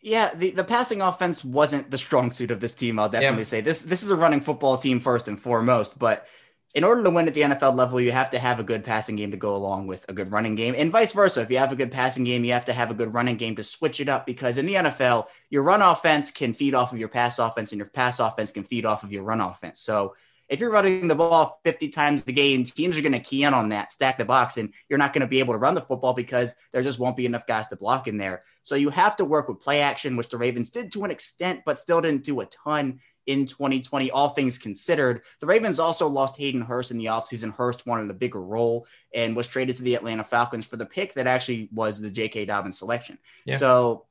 Yeah, 0.00 0.34
the, 0.34 0.50
the 0.50 0.64
passing 0.64 1.00
offense 1.00 1.42
wasn't 1.42 1.90
the 1.90 1.96
strong 1.96 2.30
suit 2.30 2.50
of 2.50 2.60
this 2.60 2.74
team. 2.74 2.98
I'll 2.98 3.08
definitely 3.08 3.38
yeah. 3.38 3.44
say 3.44 3.60
this. 3.62 3.80
This 3.80 4.02
is 4.02 4.10
a 4.10 4.16
running 4.16 4.42
football 4.42 4.76
team 4.76 5.00
first 5.00 5.28
and 5.28 5.40
foremost, 5.40 5.98
but 5.98 6.26
in 6.74 6.82
order 6.82 7.04
to 7.04 7.10
win 7.10 7.28
at 7.28 7.34
the 7.34 7.42
NFL 7.42 7.76
level, 7.76 8.00
you 8.00 8.10
have 8.10 8.30
to 8.30 8.38
have 8.38 8.58
a 8.58 8.64
good 8.64 8.84
passing 8.84 9.14
game 9.14 9.30
to 9.30 9.36
go 9.36 9.54
along 9.54 9.86
with 9.86 10.04
a 10.08 10.12
good 10.12 10.32
running 10.32 10.56
game, 10.56 10.74
and 10.76 10.90
vice 10.90 11.12
versa. 11.12 11.40
If 11.40 11.50
you 11.50 11.58
have 11.58 11.70
a 11.70 11.76
good 11.76 11.92
passing 11.92 12.24
game, 12.24 12.44
you 12.44 12.52
have 12.52 12.64
to 12.64 12.72
have 12.72 12.90
a 12.90 12.94
good 12.94 13.14
running 13.14 13.36
game 13.36 13.54
to 13.56 13.64
switch 13.64 14.00
it 14.00 14.08
up. 14.08 14.26
Because 14.26 14.58
in 14.58 14.66
the 14.66 14.74
NFL, 14.74 15.28
your 15.50 15.62
run 15.62 15.82
offense 15.82 16.32
can 16.32 16.52
feed 16.52 16.74
off 16.74 16.92
of 16.92 16.98
your 16.98 17.08
pass 17.08 17.38
offense, 17.38 17.70
and 17.70 17.78
your 17.78 17.88
pass 17.88 18.18
offense 18.18 18.50
can 18.50 18.64
feed 18.64 18.84
off 18.84 19.04
of 19.04 19.12
your 19.12 19.22
run 19.22 19.40
offense. 19.40 19.80
So 19.80 20.16
if 20.48 20.60
you're 20.60 20.70
running 20.70 21.08
the 21.08 21.14
ball 21.14 21.60
50 21.64 21.88
times 21.88 22.24
a 22.26 22.32
game, 22.32 22.64
teams 22.64 22.98
are 22.98 23.02
going 23.02 23.12
to 23.12 23.20
key 23.20 23.44
in 23.44 23.54
on 23.54 23.70
that, 23.70 23.92
stack 23.92 24.18
the 24.18 24.24
box, 24.24 24.56
and 24.56 24.74
you're 24.88 24.98
not 24.98 25.12
going 25.12 25.22
to 25.22 25.26
be 25.26 25.38
able 25.38 25.54
to 25.54 25.58
run 25.58 25.74
the 25.74 25.80
football 25.80 26.12
because 26.12 26.54
there 26.72 26.82
just 26.82 26.98
won't 26.98 27.16
be 27.16 27.24
enough 27.24 27.46
guys 27.46 27.68
to 27.68 27.76
block 27.76 28.08
in 28.08 28.18
there. 28.18 28.42
So 28.64 28.74
you 28.74 28.90
have 28.90 29.16
to 29.16 29.24
work 29.24 29.48
with 29.48 29.60
play 29.60 29.80
action, 29.80 30.16
which 30.16 30.28
the 30.28 30.38
Ravens 30.38 30.70
did 30.70 30.92
to 30.92 31.04
an 31.04 31.10
extent, 31.10 31.62
but 31.64 31.78
still 31.78 32.00
didn't 32.00 32.24
do 32.24 32.40
a 32.40 32.46
ton 32.46 33.00
in 33.26 33.46
2020, 33.46 34.10
all 34.10 34.30
things 34.30 34.58
considered. 34.58 35.22
The 35.40 35.46
Ravens 35.46 35.78
also 35.78 36.08
lost 36.08 36.36
Hayden 36.36 36.60
Hurst 36.60 36.90
in 36.90 36.98
the 36.98 37.06
offseason. 37.06 37.54
Hurst 37.54 37.86
wanted 37.86 38.10
a 38.10 38.14
bigger 38.14 38.42
role 38.42 38.86
and 39.14 39.34
was 39.34 39.46
traded 39.46 39.76
to 39.76 39.82
the 39.82 39.94
Atlanta 39.94 40.24
Falcons 40.24 40.66
for 40.66 40.76
the 40.76 40.86
pick 40.86 41.14
that 41.14 41.26
actually 41.26 41.68
was 41.72 42.00
the 42.00 42.10
J.K. 42.10 42.44
Dobbins 42.44 42.78
selection. 42.78 43.18
Yeah. 43.44 43.58
So 43.58 44.06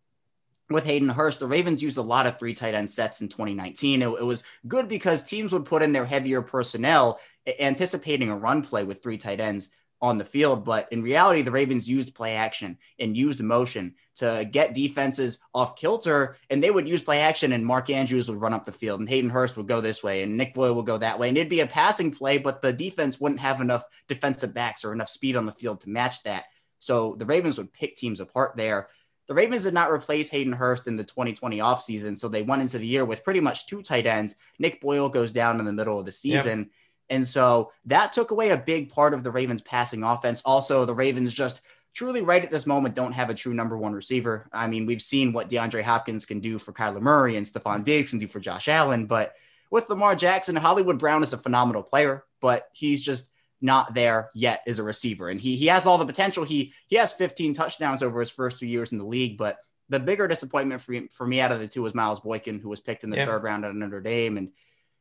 with 0.69 0.85
Hayden 0.85 1.09
Hurst, 1.09 1.39
the 1.39 1.47
Ravens 1.47 1.83
used 1.83 1.97
a 1.97 2.01
lot 2.01 2.25
of 2.25 2.39
three 2.39 2.53
tight 2.53 2.73
end 2.73 2.89
sets 2.89 3.21
in 3.21 3.29
2019. 3.29 4.01
It, 4.01 4.07
it, 4.07 4.23
was 4.23 4.43
good 4.67 4.87
because 4.87 5.23
teams 5.23 5.53
would 5.53 5.65
put 5.65 5.83
in 5.83 5.93
their 5.93 6.05
heavier 6.05 6.41
personnel, 6.41 7.19
anticipating 7.59 8.29
a 8.29 8.37
run 8.37 8.61
play 8.61 8.83
with 8.83 9.03
three 9.03 9.17
tight 9.17 9.39
ends 9.39 9.69
on 10.01 10.17
the 10.17 10.25
field. 10.25 10.65
But 10.65 10.91
in 10.91 11.03
reality, 11.03 11.41
the 11.41 11.51
Ravens 11.51 11.87
used 11.87 12.15
play 12.15 12.35
action 12.35 12.77
and 12.99 13.15
used 13.15 13.39
motion 13.39 13.95
to 14.15 14.47
get 14.51 14.73
defenses 14.73 15.39
off 15.53 15.75
kilter, 15.75 16.37
and 16.49 16.61
they 16.61 16.71
would 16.71 16.87
use 16.87 17.01
play 17.01 17.21
action, 17.21 17.51
and 17.51 17.65
Mark 17.65 17.89
Andrews 17.89 18.29
would 18.29 18.41
run 18.41 18.53
up 18.53 18.65
the 18.65 18.71
field, 18.71 18.99
and 18.99 19.09
Hayden 19.09 19.29
Hurst 19.29 19.57
would 19.57 19.67
go 19.67 19.81
this 19.81 20.03
way, 20.03 20.23
and 20.23 20.37
Nick 20.37 20.53
Boyle 20.53 20.75
would 20.75 20.85
go 20.85 20.97
that 20.97 21.19
way, 21.19 21.29
and 21.29 21.37
it'd 21.37 21.49
be 21.49 21.61
a 21.61 21.67
passing 21.67 22.11
play, 22.11 22.37
but 22.37 22.61
the 22.61 22.73
defense 22.73 23.19
wouldn't 23.19 23.41
have 23.41 23.61
enough 23.61 23.83
defensive 24.07 24.53
backs 24.53 24.85
or 24.85 24.93
enough 24.93 25.09
speed 25.09 25.35
on 25.35 25.45
the 25.45 25.51
field 25.51 25.81
to 25.81 25.89
match 25.89 26.21
that. 26.23 26.45
So 26.79 27.15
the 27.17 27.25
Ravens 27.25 27.57
would 27.57 27.73
pick 27.73 27.95
teams 27.95 28.19
apart 28.19 28.55
there. 28.55 28.89
The 29.27 29.33
Ravens 29.33 29.63
did 29.63 29.73
not 29.73 29.89
replace 29.89 30.29
Hayden 30.29 30.53
Hurst 30.53 30.87
in 30.87 30.97
the 30.97 31.03
2020 31.03 31.59
offseason, 31.59 32.19
so 32.19 32.27
they 32.27 32.43
went 32.43 32.61
into 32.61 32.77
the 32.77 32.85
year 32.85 33.05
with 33.05 33.23
pretty 33.23 33.39
much 33.39 33.67
two 33.67 33.81
tight 33.81 34.05
ends. 34.05 34.35
Nick 34.59 34.81
Boyle 34.81 35.09
goes 35.09 35.31
down 35.31 35.59
in 35.59 35.65
the 35.65 35.71
middle 35.71 35.97
of 35.97 36.05
the 36.05 36.11
season. 36.11 36.59
Yep. 36.59 36.67
And 37.09 37.27
so 37.27 37.71
that 37.85 38.13
took 38.13 38.31
away 38.31 38.49
a 38.49 38.57
big 38.57 38.89
part 38.89 39.13
of 39.13 39.23
the 39.23 39.31
Ravens 39.31 39.61
passing 39.61 40.03
offense. 40.03 40.41
Also, 40.45 40.85
the 40.85 40.93
Ravens 40.93 41.33
just 41.33 41.61
truly 41.93 42.21
right 42.21 42.43
at 42.43 42.51
this 42.51 42.65
moment 42.65 42.95
don't 42.95 43.13
have 43.13 43.29
a 43.29 43.35
true 43.35 43.53
number 43.53 43.77
one 43.77 43.93
receiver. 43.93 44.49
I 44.51 44.67
mean, 44.67 44.85
we've 44.85 45.01
seen 45.01 45.31
what 45.31 45.49
DeAndre 45.49 45.83
Hopkins 45.83 46.25
can 46.25 46.39
do 46.39 46.57
for 46.57 46.73
Kyler 46.73 47.01
Murray 47.01 47.37
and 47.37 47.45
Stefon 47.45 47.83
Diggs 47.83 48.09
can 48.09 48.19
do 48.19 48.27
for 48.27 48.39
Josh 48.39 48.67
Allen, 48.67 49.05
but 49.05 49.35
with 49.69 49.89
Lamar 49.89 50.15
Jackson, 50.15 50.55
Hollywood 50.55 50.99
Brown 50.99 51.23
is 51.23 51.33
a 51.33 51.37
phenomenal 51.37 51.81
player, 51.81 52.23
but 52.41 52.69
he's 52.73 53.01
just 53.01 53.31
not 53.59 53.93
there 53.93 54.29
yet 54.35 54.61
as 54.67 54.77
a 54.77 54.83
receiver. 54.83 55.29
And 55.29 55.41
he 55.41 55.55
he 55.55 55.67
has 55.67 55.85
all 55.85 55.97
the 55.97 56.05
potential. 56.05 56.43
He 56.43 56.73
he 56.87 56.97
has 56.97 57.13
15 57.13 57.53
touchdowns 57.53 58.03
over 58.03 58.19
his 58.19 58.29
first 58.29 58.59
two 58.59 58.67
years 58.67 58.91
in 58.91 58.97
the 58.99 59.05
league, 59.05 59.37
but 59.37 59.57
the 59.89 59.99
bigger 59.99 60.27
disappointment 60.27 60.81
for, 60.81 60.95
for 61.11 61.25
me 61.25 61.41
out 61.41 61.51
of 61.51 61.59
the 61.59 61.67
two 61.67 61.81
was 61.81 61.95
Miles 61.95 62.19
Boykin, 62.19 62.59
who 62.59 62.69
was 62.69 62.81
picked 62.81 63.03
in 63.03 63.09
the 63.09 63.17
yeah. 63.17 63.25
third 63.25 63.43
round 63.43 63.65
at 63.65 63.73
Notre 63.73 64.01
Dame. 64.01 64.37
And 64.37 64.51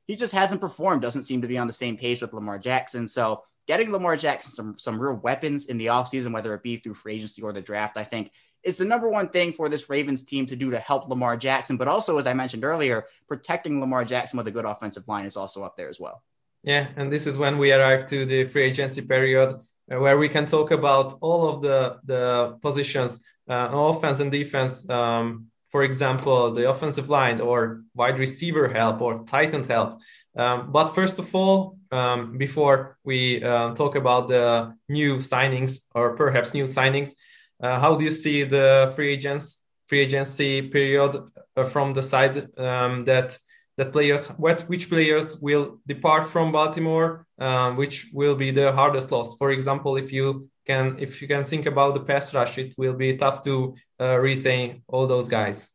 he 0.06 0.16
just 0.16 0.32
hasn't 0.32 0.61
performed, 0.61 1.02
doesn't 1.02 1.23
seem 1.23 1.42
to 1.42 1.49
be 1.49 1.59
on 1.59 1.66
the 1.66 1.73
same 1.73 1.97
page 1.97 2.21
with 2.21 2.32
Lamar 2.32 2.59
Jackson. 2.59 3.06
So 3.06 3.42
getting 3.66 3.92
Lamar 3.92 4.16
Jackson 4.16 4.50
some 4.50 4.78
some 4.78 5.00
real 5.00 5.14
weapons 5.14 5.66
in 5.66 5.78
the 5.78 5.87
offseason, 5.87 6.32
whether 6.32 6.54
it 6.54 6.62
be 6.62 6.76
through 6.76 6.94
free 6.94 7.14
agency 7.14 7.42
or 7.42 7.52
the 7.52 7.62
draft, 7.62 7.97
I 7.97 8.04
think 8.04 8.32
is 8.62 8.76
the 8.76 8.85
number 8.85 9.09
one 9.09 9.28
thing 9.28 9.52
for 9.52 9.68
this 9.68 9.90
Ravens 9.90 10.23
team 10.23 10.47
to 10.47 10.56
do 10.56 10.71
to 10.71 10.78
help 10.78 11.09
Lamar 11.09 11.37
Jackson. 11.37 11.76
But 11.76 11.88
also, 11.88 12.18
as 12.18 12.26
I 12.26 12.35
mentioned 12.35 12.64
earlier, 12.64 13.06
protecting 13.26 13.80
Lamar 13.80 14.04
Jackson 14.04 14.37
with 14.37 14.47
a 14.47 14.52
good 14.52 14.64
offensive 14.64 15.09
line 15.09 15.25
is 15.25 15.37
also 15.37 15.62
up 15.62 15.76
there 15.76 15.88
as 15.88 15.99
well. 15.99 16.23
Yeah, 16.62 16.87
and 16.97 17.12
this 17.12 17.26
is 17.26 17.38
when 17.38 17.59
we 17.59 17.73
arrive 17.73 18.06
to 18.06 18.25
the 18.25 18.44
free 18.44 18.64
agency 18.64 19.02
period 19.02 19.52
uh, 19.92 19.99
where 19.99 20.16
we 20.16 20.28
can 20.28 20.47
talk 20.47 20.71
about 20.71 21.18
all 21.21 21.49
of 21.49 21.62
the 21.62 21.99
the 22.04 22.59
positions, 22.62 23.25
uh, 23.49 23.68
offense 23.73 24.21
and 24.21 24.30
defense. 24.30 24.88
Um, 24.88 25.49
for 25.73 25.83
example, 25.85 26.52
the 26.52 26.69
offensive 26.69 27.09
line 27.09 27.41
or 27.41 27.83
wide 27.95 28.19
receiver 28.19 28.69
help 28.69 29.00
or 29.00 29.25
tight 29.25 29.55
end 29.55 29.64
help. 29.67 30.00
Um, 30.37 30.71
but 30.71 30.95
first 30.95 31.19
of 31.19 31.35
all, 31.35 31.79
um, 31.91 32.37
before 32.37 32.99
we 33.05 33.43
uh, 33.43 33.75
talk 33.75 33.97
about 33.97 34.29
the 34.29 34.75
new 34.91 35.17
signings 35.17 35.81
or 35.95 36.14
perhaps 36.14 36.52
new 36.52 36.64
signings, 36.64 37.14
uh, 37.62 37.81
how 37.81 37.97
do 37.97 38.05
you 38.05 38.11
see 38.11 38.45
the 38.45 38.93
free 38.95 39.14
agents 39.14 39.64
free 39.87 40.00
agency 40.00 40.61
period 40.61 41.17
uh, 41.57 41.64
from 41.64 41.95
the 41.95 42.02
side 42.02 42.37
um, 42.59 43.05
that 43.05 43.38
that 43.79 43.93
players 43.93 44.26
what 44.37 44.62
which 44.69 44.91
players 44.91 45.38
will 45.41 45.79
depart 45.87 46.26
from 46.26 46.52
Baltimore, 46.52 47.26
um, 47.38 47.76
which 47.76 48.11
will 48.12 48.35
be 48.35 48.50
the 48.50 48.73
hardest 48.73 49.11
loss? 49.11 49.35
For 49.38 49.50
example, 49.50 49.97
if 49.97 50.12
you 50.12 50.50
can 50.66 50.97
if 50.99 51.21
you 51.21 51.28
can 51.28 51.45
think 51.45 51.66
about 51.66 51.95
the 51.95 52.00
pass 52.00 52.33
rush, 52.35 52.59
it 52.59 52.75
will 52.78 52.95
be 52.95 53.16
tough 53.16 53.42
to 53.45 53.75
uh, 54.00 54.19
retain 54.19 54.83
all 54.87 55.07
those 55.07 55.28
guys. 55.28 55.71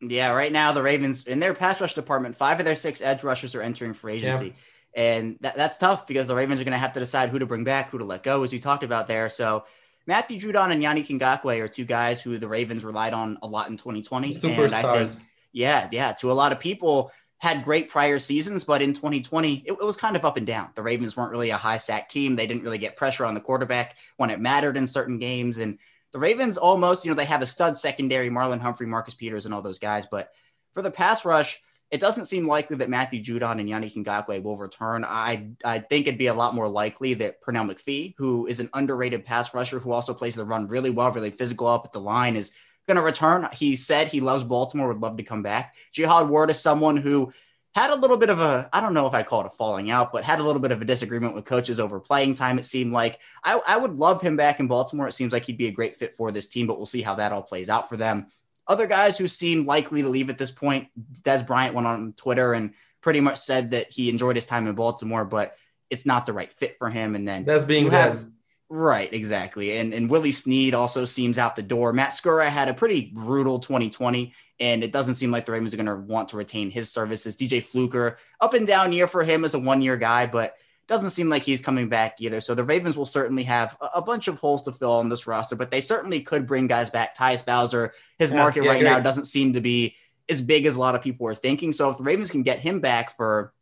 Yeah, 0.00 0.30
right 0.30 0.52
now 0.52 0.72
the 0.72 0.82
Ravens 0.82 1.26
in 1.26 1.40
their 1.40 1.54
pass 1.54 1.80
rush 1.80 1.94
department, 1.94 2.36
five 2.36 2.58
of 2.60 2.64
their 2.64 2.76
six 2.76 3.00
edge 3.00 3.24
rushers 3.24 3.54
are 3.54 3.62
entering 3.62 3.94
free 3.94 4.14
agency. 4.14 4.46
Yeah. 4.46 4.52
And 4.94 5.36
that, 5.40 5.56
that's 5.56 5.76
tough 5.76 6.06
because 6.06 6.26
the 6.26 6.34
Ravens 6.34 6.60
are 6.60 6.64
going 6.64 6.72
to 6.72 6.78
have 6.78 6.94
to 6.94 7.00
decide 7.00 7.28
who 7.28 7.38
to 7.38 7.46
bring 7.46 7.64
back, 7.64 7.90
who 7.90 7.98
to 7.98 8.04
let 8.04 8.22
go, 8.22 8.42
as 8.42 8.52
you 8.52 8.58
talked 8.58 8.82
about 8.82 9.06
there. 9.06 9.28
So 9.28 9.64
Matthew 10.06 10.40
Judon 10.40 10.72
and 10.72 10.82
Yannick 10.82 11.06
Ngakoue 11.06 11.60
are 11.60 11.68
two 11.68 11.84
guys 11.84 12.20
who 12.20 12.38
the 12.38 12.48
Ravens 12.48 12.84
relied 12.84 13.12
on 13.12 13.38
a 13.42 13.46
lot 13.46 13.68
in 13.68 13.76
2020. 13.76 14.32
Superstars. 14.32 15.16
Think, 15.16 15.28
yeah, 15.52 15.88
yeah. 15.92 16.12
To 16.14 16.32
a 16.32 16.34
lot 16.34 16.52
of 16.52 16.58
people, 16.58 17.12
had 17.38 17.62
great 17.62 17.88
prior 17.88 18.18
seasons, 18.18 18.64
but 18.64 18.82
in 18.82 18.92
2020, 18.92 19.62
it, 19.64 19.72
it, 19.72 19.84
was 19.84 19.96
kind 19.96 20.16
of 20.16 20.24
up 20.24 20.36
and 20.36 20.46
down. 20.46 20.70
The 20.74 20.82
Ravens 20.82 21.16
weren't 21.16 21.30
really 21.30 21.50
a 21.50 21.56
high 21.56 21.76
sack 21.76 22.08
team. 22.08 22.34
They 22.34 22.48
didn't 22.48 22.64
really 22.64 22.78
get 22.78 22.96
pressure 22.96 23.24
on 23.24 23.34
the 23.34 23.40
quarterback 23.40 23.96
when 24.16 24.30
it 24.30 24.40
mattered 24.40 24.76
in 24.76 24.88
certain 24.88 25.18
games. 25.18 25.58
And 25.58 25.78
the 26.12 26.18
Ravens 26.18 26.56
almost, 26.56 27.04
you 27.04 27.10
know, 27.10 27.14
they 27.14 27.24
have 27.26 27.42
a 27.42 27.46
stud 27.46 27.78
secondary, 27.78 28.28
Marlon 28.28 28.60
Humphrey, 28.60 28.88
Marcus 28.88 29.14
Peters, 29.14 29.44
and 29.46 29.54
all 29.54 29.62
those 29.62 29.78
guys. 29.78 30.04
But 30.04 30.32
for 30.74 30.82
the 30.82 30.90
pass 30.90 31.24
rush, 31.24 31.60
it 31.90 32.00
doesn't 32.00 32.26
seem 32.26 32.46
likely 32.46 32.76
that 32.78 32.90
Matthew 32.90 33.22
Judon 33.22 33.60
and 33.60 33.68
Yannick 33.68 33.94
Ngakoue 33.94 34.42
will 34.42 34.58
return. 34.58 35.04
I 35.04 35.50
I 35.64 35.78
think 35.78 36.06
it'd 36.06 36.18
be 36.18 36.26
a 36.26 36.34
lot 36.34 36.54
more 36.54 36.68
likely 36.68 37.14
that 37.14 37.40
Pernell 37.40 37.72
McPhee, 37.72 38.14
who 38.18 38.46
is 38.46 38.60
an 38.60 38.68
underrated 38.74 39.24
pass 39.24 39.54
rusher 39.54 39.78
who 39.78 39.92
also 39.92 40.12
plays 40.12 40.34
the 40.34 40.44
run 40.44 40.68
really 40.68 40.90
well, 40.90 41.12
really 41.12 41.30
physical 41.30 41.66
up 41.66 41.86
at 41.86 41.92
the 41.92 42.00
line, 42.00 42.36
is 42.36 42.52
going 42.88 42.96
to 42.96 43.02
return. 43.02 43.48
He 43.52 43.76
said 43.76 44.08
he 44.08 44.20
loves 44.20 44.42
Baltimore, 44.42 44.88
would 44.88 45.00
love 45.00 45.18
to 45.18 45.22
come 45.22 45.42
back. 45.42 45.76
Jihad 45.92 46.28
Ward 46.28 46.50
is 46.50 46.58
someone 46.58 46.96
who 46.96 47.32
had 47.74 47.90
a 47.90 47.96
little 47.96 48.16
bit 48.16 48.30
of 48.30 48.40
a 48.40 48.68
I 48.72 48.80
don't 48.80 48.94
know 48.94 49.06
if 49.06 49.14
I'd 49.14 49.26
call 49.26 49.42
it 49.42 49.46
a 49.46 49.50
falling 49.50 49.90
out, 49.90 50.12
but 50.12 50.24
had 50.24 50.40
a 50.40 50.42
little 50.42 50.60
bit 50.60 50.72
of 50.72 50.82
a 50.82 50.84
disagreement 50.84 51.34
with 51.34 51.44
coaches 51.44 51.78
over 51.78 52.00
playing 52.00 52.34
time. 52.34 52.58
It 52.58 52.64
seemed 52.64 52.92
like 52.92 53.20
I, 53.44 53.60
I 53.64 53.76
would 53.76 53.94
love 53.94 54.20
him 54.20 54.36
back 54.36 54.58
in 54.58 54.66
Baltimore. 54.66 55.06
It 55.06 55.12
seems 55.12 55.32
like 55.32 55.44
he'd 55.44 55.58
be 55.58 55.68
a 55.68 55.72
great 55.72 55.94
fit 55.94 56.16
for 56.16 56.32
this 56.32 56.48
team, 56.48 56.66
but 56.66 56.78
we'll 56.78 56.86
see 56.86 57.02
how 57.02 57.14
that 57.16 57.30
all 57.30 57.42
plays 57.42 57.68
out 57.68 57.88
for 57.88 57.96
them. 57.96 58.26
Other 58.66 58.86
guys 58.86 59.16
who 59.16 59.28
seem 59.28 59.64
likely 59.64 60.02
to 60.02 60.08
leave 60.08 60.28
at 60.28 60.38
this 60.38 60.50
point, 60.50 60.88
Dez 61.22 61.46
Bryant 61.46 61.74
went 61.74 61.86
on 61.86 62.14
Twitter 62.14 62.52
and 62.52 62.74
pretty 63.00 63.20
much 63.20 63.38
said 63.38 63.70
that 63.70 63.92
he 63.92 64.10
enjoyed 64.10 64.36
his 64.36 64.44
time 64.44 64.66
in 64.66 64.74
Baltimore, 64.74 65.24
but 65.24 65.54
it's 65.88 66.04
not 66.04 66.26
the 66.26 66.32
right 66.32 66.52
fit 66.52 66.76
for 66.78 66.90
him. 66.90 67.14
And 67.14 67.26
then 67.26 67.44
that's 67.44 67.64
being 67.64 67.88
Dez. 67.88 68.30
Right, 68.70 69.12
exactly. 69.14 69.78
And 69.78 69.94
and 69.94 70.10
Willie 70.10 70.30
Snead 70.30 70.74
also 70.74 71.06
seems 71.06 71.38
out 71.38 71.56
the 71.56 71.62
door. 71.62 71.92
Matt 71.94 72.10
Skura 72.10 72.48
had 72.48 72.68
a 72.68 72.74
pretty 72.74 73.10
brutal 73.14 73.58
2020, 73.58 74.34
and 74.60 74.84
it 74.84 74.92
doesn't 74.92 75.14
seem 75.14 75.30
like 75.30 75.46
the 75.46 75.52
Ravens 75.52 75.72
are 75.72 75.78
going 75.78 75.86
to 75.86 75.96
want 75.96 76.28
to 76.28 76.36
retain 76.36 76.70
his 76.70 76.92
services. 76.92 77.34
DJ 77.34 77.64
Fluker, 77.64 78.18
up 78.42 78.52
and 78.52 78.66
down 78.66 78.92
year 78.92 79.06
for 79.06 79.24
him 79.24 79.46
as 79.46 79.54
a 79.54 79.58
one 79.58 79.80
year 79.80 79.96
guy, 79.96 80.26
but 80.26 80.54
doesn't 80.86 81.10
seem 81.10 81.30
like 81.30 81.42
he's 81.42 81.62
coming 81.62 81.88
back 81.88 82.16
either. 82.18 82.42
So 82.42 82.54
the 82.54 82.64
Ravens 82.64 82.96
will 82.96 83.06
certainly 83.06 83.42
have 83.44 83.76
a, 83.80 83.86
a 83.96 84.02
bunch 84.02 84.28
of 84.28 84.38
holes 84.38 84.62
to 84.62 84.72
fill 84.72 84.92
on 84.92 85.08
this 85.08 85.26
roster, 85.26 85.56
but 85.56 85.70
they 85.70 85.80
certainly 85.80 86.20
could 86.20 86.46
bring 86.46 86.66
guys 86.66 86.90
back. 86.90 87.16
Tyus 87.16 87.44
Bowser, 87.44 87.94
his 88.18 88.32
yeah, 88.32 88.36
market 88.36 88.64
yeah, 88.64 88.70
right 88.70 88.82
now 88.82 88.98
doesn't 88.98 89.26
seem 89.26 89.54
to 89.54 89.60
be 89.62 89.96
as 90.28 90.42
big 90.42 90.66
as 90.66 90.76
a 90.76 90.80
lot 90.80 90.94
of 90.94 91.02
people 91.02 91.26
are 91.26 91.34
thinking. 91.34 91.72
So 91.72 91.88
if 91.88 91.96
the 91.96 92.04
Ravens 92.04 92.30
can 92.30 92.42
get 92.42 92.58
him 92.58 92.80
back 92.80 93.16
for 93.16 93.52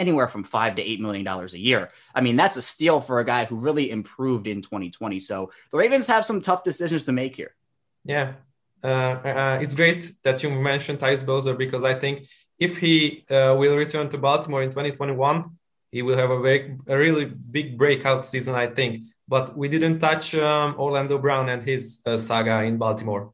anywhere 0.00 0.26
from 0.26 0.42
five 0.42 0.74
to 0.76 0.82
eight 0.82 1.00
million 1.00 1.24
dollars 1.24 1.54
a 1.54 1.58
year. 1.58 1.90
I 2.14 2.20
mean, 2.22 2.36
that's 2.36 2.56
a 2.56 2.62
steal 2.62 3.00
for 3.00 3.20
a 3.20 3.24
guy 3.24 3.44
who 3.44 3.56
really 3.56 3.90
improved 3.90 4.46
in 4.46 4.62
2020. 4.62 5.20
So 5.20 5.52
the 5.70 5.78
Ravens 5.78 6.06
have 6.08 6.24
some 6.24 6.40
tough 6.40 6.64
decisions 6.64 7.04
to 7.04 7.12
make 7.12 7.36
here. 7.36 7.54
Yeah, 8.04 8.32
uh, 8.82 8.86
uh, 8.86 9.58
it's 9.60 9.74
great 9.74 10.12
that 10.22 10.42
you 10.42 10.50
mentioned 10.50 10.98
Tyus 10.98 11.24
Bowser 11.24 11.54
because 11.54 11.84
I 11.84 11.94
think 11.94 12.26
if 12.58 12.78
he 12.78 13.24
uh, 13.30 13.54
will 13.58 13.76
return 13.76 14.08
to 14.10 14.18
Baltimore 14.18 14.62
in 14.62 14.70
2021, 14.70 15.50
he 15.92 16.02
will 16.02 16.16
have 16.16 16.30
a, 16.30 16.40
very, 16.40 16.76
a 16.86 16.96
really 16.96 17.24
big 17.24 17.76
breakout 17.76 18.24
season, 18.24 18.54
I 18.54 18.68
think. 18.68 19.02
But 19.28 19.56
we 19.56 19.68
didn't 19.68 19.98
touch 19.98 20.34
um, 20.34 20.74
Orlando 20.78 21.18
Brown 21.18 21.48
and 21.48 21.62
his 21.62 22.00
uh, 22.06 22.16
saga 22.16 22.62
in 22.62 22.78
Baltimore. 22.78 23.32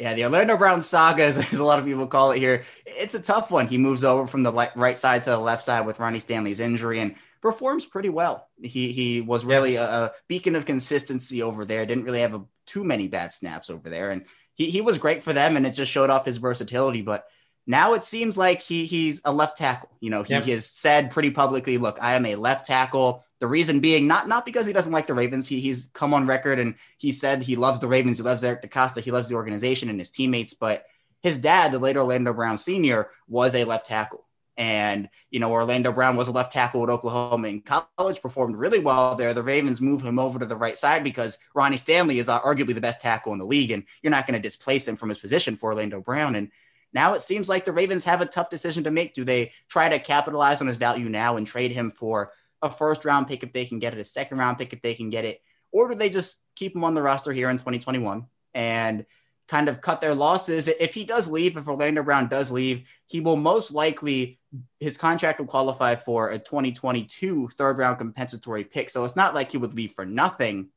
Yeah, 0.00 0.14
the 0.14 0.24
Orlando 0.24 0.56
Brown 0.56 0.80
saga, 0.80 1.24
as, 1.24 1.36
as, 1.36 1.58
a 1.58 1.64
lot 1.64 1.78
of 1.78 1.84
people 1.84 2.06
call 2.06 2.32
it 2.32 2.38
here, 2.38 2.64
it's 2.86 3.14
a 3.14 3.20
tough 3.20 3.50
one. 3.50 3.68
He 3.68 3.76
moves 3.76 4.02
over 4.02 4.26
from 4.26 4.42
the 4.42 4.50
le- 4.50 4.72
right 4.74 4.96
side 4.96 5.24
to 5.24 5.30
the 5.30 5.38
left 5.38 5.62
side 5.62 5.84
with 5.84 6.00
Ronnie 6.00 6.20
Stanley's 6.20 6.58
injury 6.58 7.00
and 7.00 7.16
performs 7.42 7.84
pretty 7.84 8.08
well. 8.08 8.48
He 8.62 8.92
he 8.92 9.20
was 9.20 9.44
really 9.44 9.76
a, 9.76 9.84
a 9.84 10.12
beacon 10.26 10.56
of 10.56 10.64
consistency 10.64 11.42
over 11.42 11.66
there. 11.66 11.84
Didn't 11.84 12.04
really 12.04 12.22
have 12.22 12.34
a, 12.34 12.44
too 12.66 12.82
many 12.82 13.08
bad 13.08 13.32
snaps 13.34 13.68
over 13.68 13.90
there, 13.90 14.10
and 14.10 14.26
he 14.54 14.70
he 14.70 14.80
was 14.80 14.96
great 14.96 15.22
for 15.22 15.34
them, 15.34 15.56
and 15.56 15.66
it 15.66 15.72
just 15.72 15.92
showed 15.92 16.08
off 16.08 16.24
his 16.24 16.38
versatility. 16.38 17.02
But 17.02 17.26
now 17.70 17.94
it 17.94 18.04
seems 18.04 18.36
like 18.36 18.60
he 18.60 18.84
he's 18.84 19.22
a 19.24 19.32
left 19.32 19.56
tackle. 19.56 19.90
You 20.00 20.10
know, 20.10 20.22
he 20.22 20.34
yep. 20.34 20.44
has 20.44 20.66
said 20.66 21.10
pretty 21.10 21.30
publicly, 21.30 21.78
"Look, 21.78 21.98
I 22.02 22.14
am 22.14 22.26
a 22.26 22.36
left 22.36 22.66
tackle." 22.66 23.24
The 23.38 23.46
reason 23.46 23.80
being 23.80 24.06
not 24.06 24.28
not 24.28 24.44
because 24.44 24.66
he 24.66 24.72
doesn't 24.72 24.92
like 24.92 25.06
the 25.06 25.14
Ravens. 25.14 25.46
He 25.46 25.60
he's 25.60 25.88
come 25.94 26.12
on 26.12 26.26
record 26.26 26.58
and 26.58 26.74
he 26.98 27.12
said 27.12 27.42
he 27.42 27.56
loves 27.56 27.78
the 27.78 27.86
Ravens. 27.86 28.18
He 28.18 28.24
loves 28.24 28.44
Eric 28.44 28.62
DeCosta. 28.62 29.00
He 29.00 29.12
loves 29.12 29.28
the 29.28 29.36
organization 29.36 29.88
and 29.88 29.98
his 29.98 30.10
teammates. 30.10 30.52
But 30.52 30.84
his 31.22 31.38
dad, 31.38 31.72
the 31.72 31.78
late 31.78 31.96
Orlando 31.96 32.32
Brown 32.32 32.58
Sr., 32.58 33.10
was 33.28 33.54
a 33.54 33.64
left 33.64 33.86
tackle. 33.86 34.26
And, 34.56 35.08
you 35.30 35.40
know, 35.40 35.52
Orlando 35.52 35.90
Brown 35.90 36.16
was 36.16 36.28
a 36.28 36.32
left 36.32 36.52
tackle 36.52 36.82
at 36.82 36.90
Oklahoma 36.90 37.48
in 37.48 37.62
college, 37.62 38.20
performed 38.20 38.56
really 38.56 38.78
well 38.78 39.14
there. 39.14 39.32
The 39.32 39.42
Ravens 39.42 39.80
move 39.80 40.02
him 40.02 40.18
over 40.18 40.38
to 40.38 40.44
the 40.44 40.56
right 40.56 40.76
side 40.76 41.02
because 41.02 41.38
Ronnie 41.54 41.78
Stanley 41.78 42.18
is 42.18 42.28
arguably 42.28 42.74
the 42.74 42.80
best 42.80 43.00
tackle 43.00 43.32
in 43.32 43.38
the 43.38 43.46
league. 43.46 43.70
And 43.70 43.84
you're 44.02 44.10
not 44.10 44.26
going 44.26 44.38
to 44.38 44.42
displace 44.42 44.86
him 44.86 44.96
from 44.96 45.08
his 45.08 45.16
position 45.16 45.56
for 45.56 45.70
Orlando 45.70 46.02
Brown. 46.02 46.34
And 46.34 46.50
now 46.92 47.14
it 47.14 47.22
seems 47.22 47.48
like 47.48 47.64
the 47.64 47.72
Ravens 47.72 48.04
have 48.04 48.20
a 48.20 48.26
tough 48.26 48.50
decision 48.50 48.84
to 48.84 48.90
make. 48.90 49.14
Do 49.14 49.24
they 49.24 49.52
try 49.68 49.88
to 49.88 49.98
capitalize 49.98 50.60
on 50.60 50.66
his 50.66 50.76
value 50.76 51.08
now 51.08 51.36
and 51.36 51.46
trade 51.46 51.72
him 51.72 51.90
for 51.90 52.32
a 52.62 52.70
first 52.70 53.04
round 53.04 53.26
pick 53.26 53.42
if 53.42 53.52
they 53.52 53.64
can 53.64 53.78
get 53.78 53.94
it, 53.94 54.00
a 54.00 54.04
second 54.04 54.38
round 54.38 54.58
pick 54.58 54.72
if 54.72 54.82
they 54.82 54.94
can 54.94 55.10
get 55.10 55.24
it, 55.24 55.40
or 55.72 55.88
do 55.88 55.94
they 55.94 56.10
just 56.10 56.38
keep 56.56 56.74
him 56.74 56.84
on 56.84 56.94
the 56.94 57.02
roster 57.02 57.32
here 57.32 57.48
in 57.50 57.56
2021 57.56 58.26
and 58.54 59.06
kind 59.48 59.68
of 59.68 59.80
cut 59.80 60.00
their 60.00 60.14
losses? 60.14 60.68
If 60.68 60.94
he 60.94 61.04
does 61.04 61.28
leave, 61.28 61.56
if 61.56 61.68
Orlando 61.68 62.02
Brown 62.02 62.28
does 62.28 62.50
leave, 62.50 62.88
he 63.06 63.20
will 63.20 63.36
most 63.36 63.70
likely 63.70 64.38
his 64.78 64.96
contract 64.96 65.38
will 65.38 65.46
qualify 65.46 65.94
for 65.94 66.30
a 66.30 66.38
2022 66.38 67.48
third 67.56 67.78
round 67.78 67.98
compensatory 67.98 68.64
pick. 68.64 68.90
So 68.90 69.04
it's 69.04 69.16
not 69.16 69.34
like 69.34 69.52
he 69.52 69.58
would 69.58 69.74
leave 69.74 69.92
for 69.92 70.04
nothing. 70.04 70.70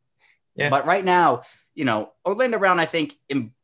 Yeah. 0.55 0.69
But 0.69 0.85
right 0.85 1.03
now, 1.03 1.41
you 1.73 1.85
know, 1.85 2.13
Orlando 2.25 2.59
Brown, 2.59 2.79
I 2.79 2.85
think, 2.85 3.17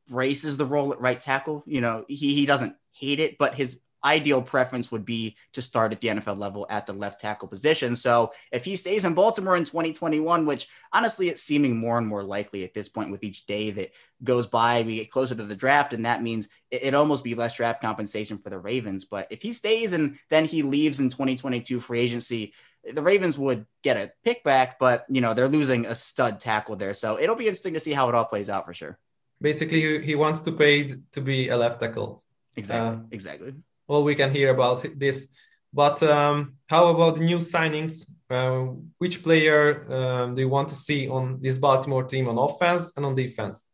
embraces 0.09 0.57
the 0.57 0.65
role 0.65 0.91
at 0.93 1.01
right 1.01 1.19
tackle. 1.19 1.63
You 1.65 1.81
know, 1.81 2.05
he, 2.07 2.33
he 2.33 2.45
doesn't 2.45 2.75
hate 2.91 3.19
it, 3.19 3.37
but 3.37 3.55
his 3.55 3.79
ideal 4.01 4.41
preference 4.41 4.91
would 4.91 5.03
be 5.03 5.35
to 5.51 5.61
start 5.61 5.91
at 5.91 5.99
the 5.99 6.07
NFL 6.07 6.37
level 6.37 6.65
at 6.69 6.85
the 6.85 6.93
left 6.93 7.19
tackle 7.19 7.49
position. 7.49 7.97
So 7.97 8.31
if 8.49 8.63
he 8.63 8.77
stays 8.77 9.03
in 9.03 9.13
Baltimore 9.13 9.57
in 9.57 9.65
2021, 9.65 10.45
which 10.45 10.69
honestly 10.93 11.27
it's 11.27 11.43
seeming 11.43 11.77
more 11.77 11.97
and 11.97 12.07
more 12.07 12.23
likely 12.23 12.63
at 12.63 12.73
this 12.73 12.87
point 12.87 13.11
with 13.11 13.25
each 13.25 13.45
day 13.45 13.71
that 13.71 13.91
goes 14.23 14.47
by, 14.47 14.83
we 14.83 14.95
get 14.95 15.11
closer 15.11 15.35
to 15.35 15.43
the 15.43 15.55
draft, 15.55 15.91
and 15.91 16.05
that 16.05 16.23
means 16.23 16.47
it, 16.71 16.83
it 16.83 16.93
almost 16.93 17.25
be 17.25 17.35
less 17.35 17.53
draft 17.53 17.81
compensation 17.81 18.37
for 18.37 18.49
the 18.49 18.59
Ravens. 18.59 19.03
But 19.03 19.27
if 19.31 19.41
he 19.41 19.51
stays 19.51 19.91
and 19.91 20.17
then 20.29 20.45
he 20.45 20.63
leaves 20.63 21.01
in 21.01 21.09
2022 21.09 21.81
free 21.81 21.99
agency, 21.99 22.53
the 22.93 23.03
Ravens 23.03 23.37
would 23.37 23.65
get 23.83 23.97
a 23.97 24.13
pick 24.23 24.45
back, 24.45 24.79
but 24.79 25.05
you 25.09 25.19
know 25.19 25.33
they're 25.33 25.49
losing 25.49 25.85
a 25.85 25.93
stud 25.93 26.39
tackle 26.39 26.77
there. 26.77 26.93
So 26.93 27.19
it'll 27.19 27.35
be 27.35 27.47
interesting 27.47 27.73
to 27.73 27.81
see 27.81 27.91
how 27.91 28.07
it 28.07 28.15
all 28.15 28.23
plays 28.23 28.49
out 28.49 28.65
for 28.65 28.73
sure 28.73 28.97
basically 29.41 30.01
he 30.03 30.15
wants 30.15 30.41
to 30.41 30.51
pay 30.51 30.89
to 31.11 31.21
be 31.21 31.49
a 31.49 31.57
left 31.57 31.79
tackle. 31.79 32.23
Exactly. 32.55 32.97
Uh, 32.97 33.07
exactly. 33.11 33.53
All 33.87 34.03
we 34.03 34.15
can 34.15 34.31
hear 34.31 34.49
about 34.49 34.85
this. 34.97 35.29
But 35.73 36.01
um, 36.03 36.55
how 36.67 36.87
about 36.87 37.15
the 37.15 37.23
new 37.23 37.37
signings? 37.37 38.09
Uh, 38.29 38.73
which 38.97 39.23
player 39.23 39.91
um, 39.91 40.35
do 40.35 40.41
you 40.41 40.49
want 40.49 40.67
to 40.69 40.75
see 40.75 41.07
on 41.07 41.39
this 41.41 41.57
Baltimore 41.57 42.03
team 42.03 42.27
on 42.27 42.37
offense 42.37 42.93
and 42.95 43.05
on 43.05 43.15
defense? 43.15 43.65